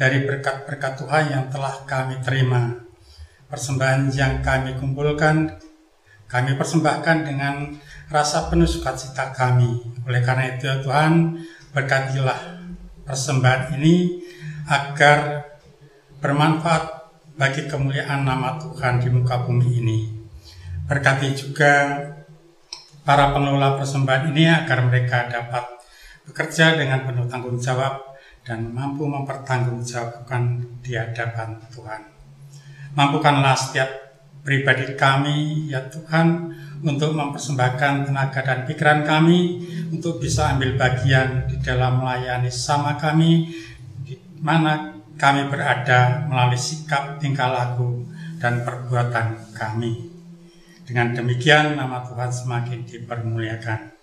dari 0.00 0.24
berkat-berkat 0.24 0.96
Tuhan 0.96 1.24
yang 1.28 1.44
telah 1.52 1.84
kami 1.84 2.24
terima. 2.24 2.72
Persembahan 3.52 4.08
yang 4.16 4.40
kami 4.40 4.80
kumpulkan, 4.80 5.60
kami 6.24 6.56
persembahkan 6.56 7.26
dengan 7.26 7.74
rasa 8.08 8.48
penuh 8.48 8.64
sukacita 8.64 9.34
kami. 9.36 9.82
Oleh 10.08 10.24
karena 10.24 10.56
itu 10.56 10.70
ya 10.70 10.80
Tuhan, 10.80 11.36
berkatilah 11.76 12.64
persembahan 13.04 13.76
ini 13.76 14.24
agar 14.70 15.50
bermanfaat 16.22 17.12
bagi 17.34 17.66
kemuliaan 17.66 18.24
nama 18.24 18.56
Tuhan 18.56 19.02
di 19.02 19.08
muka 19.10 19.42
bumi 19.44 19.68
ini. 19.80 20.19
Berkati 20.90 21.30
juga 21.38 22.02
para 23.06 23.30
pengelola 23.30 23.78
persembahan 23.78 24.34
ini 24.34 24.50
agar 24.50 24.90
mereka 24.90 25.30
dapat 25.30 25.62
bekerja 26.26 26.74
dengan 26.74 27.06
penuh 27.06 27.30
tanggung 27.30 27.62
jawab 27.62 28.10
dan 28.42 28.74
mampu 28.74 29.06
mempertanggungjawabkan 29.06 30.58
di 30.82 30.98
hadapan 30.98 31.62
Tuhan. 31.70 32.02
Mampukanlah 32.98 33.54
setiap 33.54 33.86
pribadi 34.42 34.98
kami, 34.98 35.70
ya 35.70 35.86
Tuhan, 35.86 36.58
untuk 36.82 37.14
mempersembahkan 37.14 38.10
tenaga 38.10 38.42
dan 38.42 38.66
pikiran 38.66 39.06
kami 39.06 39.62
untuk 39.94 40.18
bisa 40.18 40.58
ambil 40.58 40.74
bagian 40.74 41.46
di 41.46 41.62
dalam 41.62 42.02
melayani 42.02 42.50
sama 42.50 42.98
kami 42.98 43.46
di 44.02 44.18
mana 44.42 44.98
kami 45.14 45.46
berada 45.46 46.26
melalui 46.26 46.58
sikap, 46.58 47.22
tingkah 47.22 47.46
laku, 47.46 48.10
dan 48.42 48.66
perbuatan 48.66 49.54
kami. 49.54 50.09
Dengan 50.90 51.14
demikian 51.14 51.78
nama 51.78 52.02
Tuhan 52.02 52.34
semakin 52.34 52.82
dipermuliakan. 52.82 53.94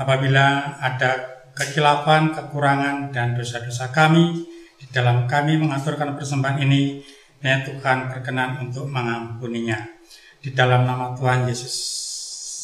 Apabila 0.00 0.80
ada 0.80 1.44
kekilafan, 1.52 2.32
kekurangan, 2.32 3.12
dan 3.12 3.36
dosa-dosa 3.36 3.92
kami 3.92 4.48
di 4.80 4.88
dalam 4.96 5.28
kami 5.28 5.60
mengaturkan 5.60 6.16
persembahan 6.16 6.64
ini, 6.64 7.04
ya 7.44 7.60
Tuhan 7.68 8.08
berkenan 8.08 8.64
untuk 8.64 8.88
mengampuninya. 8.88 9.76
Di 10.40 10.56
dalam 10.56 10.88
nama 10.88 11.12
Tuhan 11.12 11.44
Yesus 11.52 11.76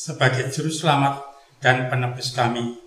sebagai 0.09 0.49
juru 0.49 0.73
selamat 0.73 1.21
dan 1.61 1.93
penebus 1.93 2.33
kami, 2.33 2.81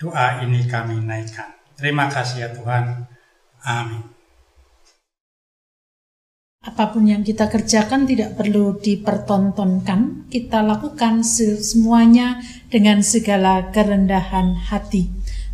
doa 0.00 0.40
ini 0.40 0.64
kami 0.64 0.96
naikkan. 0.96 1.60
Terima 1.76 2.08
kasih 2.08 2.40
ya 2.40 2.48
Tuhan. 2.56 3.04
Amin. 3.68 4.15
Apa 6.66 6.90
pun 6.90 7.06
yang 7.06 7.22
kita 7.22 7.46
kerjakan 7.46 8.10
tidak 8.10 8.34
perlu 8.34 8.74
dipertontonkan, 8.82 10.26
kita 10.26 10.66
lakukan 10.66 11.22
semuanya 11.22 12.42
dengan 12.66 13.06
segala 13.06 13.70
kerendahan 13.70 14.58
hati. 14.66 15.06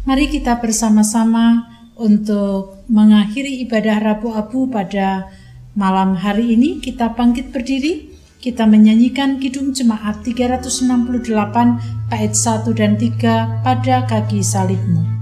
Mari 0.09 0.33
kita 0.33 0.57
bersama-sama 0.59 1.69
untuk 2.01 2.83
mengakhiri 2.89 3.61
ibadah 3.69 4.01
Rabu 4.01 4.33
Abu 4.33 4.67
pada 4.73 5.29
malam 5.77 6.17
hari 6.17 6.57
ini. 6.57 6.81
Kita 6.81 7.13
bangkit 7.13 7.53
berdiri, 7.53 8.09
kita 8.41 8.65
menyanyikan 8.65 9.37
Kidung 9.37 9.77
Jemaat 9.77 10.25
368 10.25 12.09
bait 12.09 12.33
1 12.33 12.73
dan 12.73 12.97
3 12.97 13.61
pada 13.63 14.09
kaki 14.09 14.41
salibmu. 14.41 15.22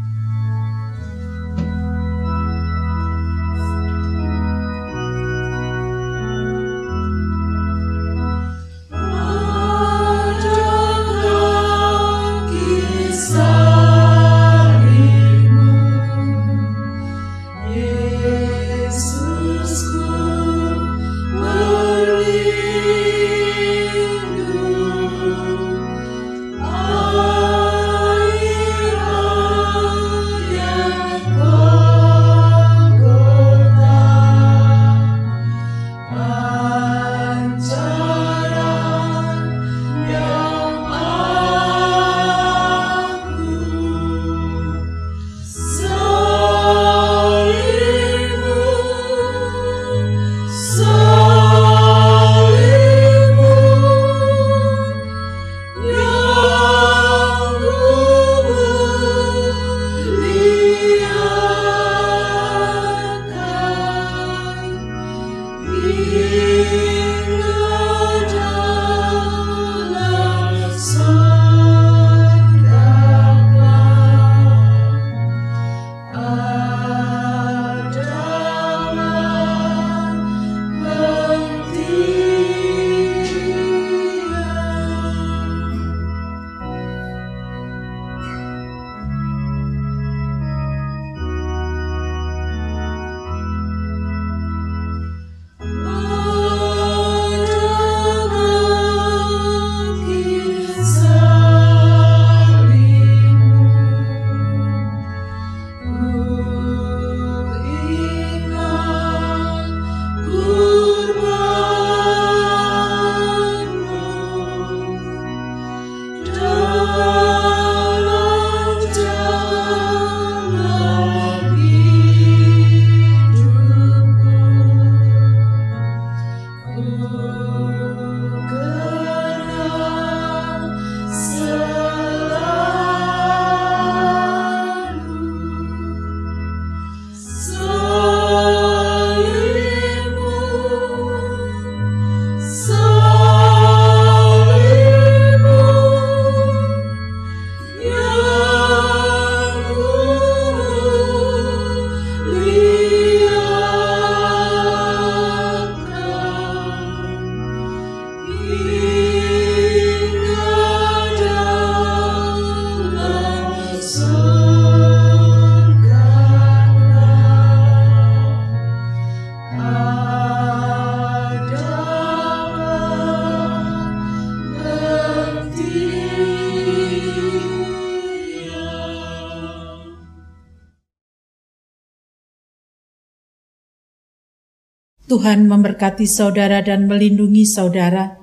Tuhan 185.21 185.53
memberkati 185.53 186.09
saudara 186.09 186.65
dan 186.65 186.89
melindungi 186.89 187.45
saudara. 187.45 188.17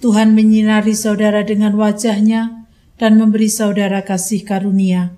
Tuhan 0.00 0.32
menyinari 0.32 0.96
saudara 0.96 1.44
dengan 1.44 1.76
wajahnya 1.76 2.64
dan 2.96 3.20
memberi 3.20 3.52
saudara 3.52 4.00
kasih 4.00 4.40
karunia. 4.40 5.12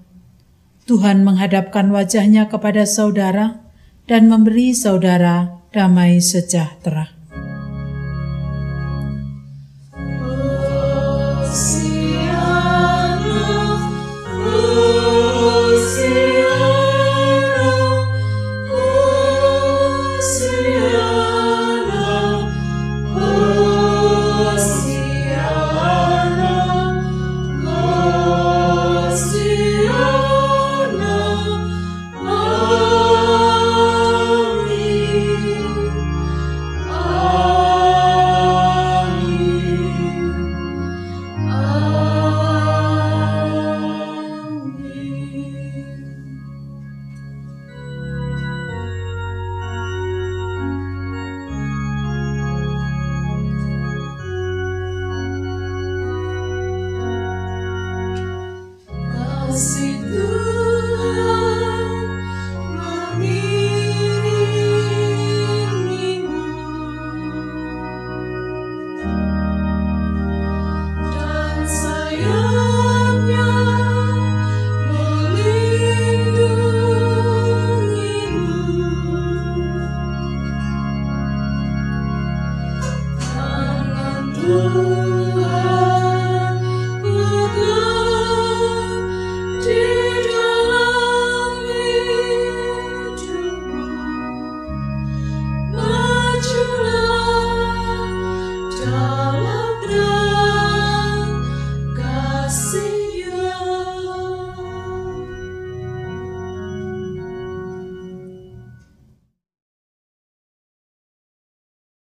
Tuhan 0.91 1.23
menghadapkan 1.23 1.87
wajahnya 1.95 2.51
kepada 2.51 2.83
saudara 2.83 3.63
dan 4.11 4.27
memberi 4.27 4.75
saudara 4.75 5.63
damai 5.71 6.19
sejahtera. 6.19 7.18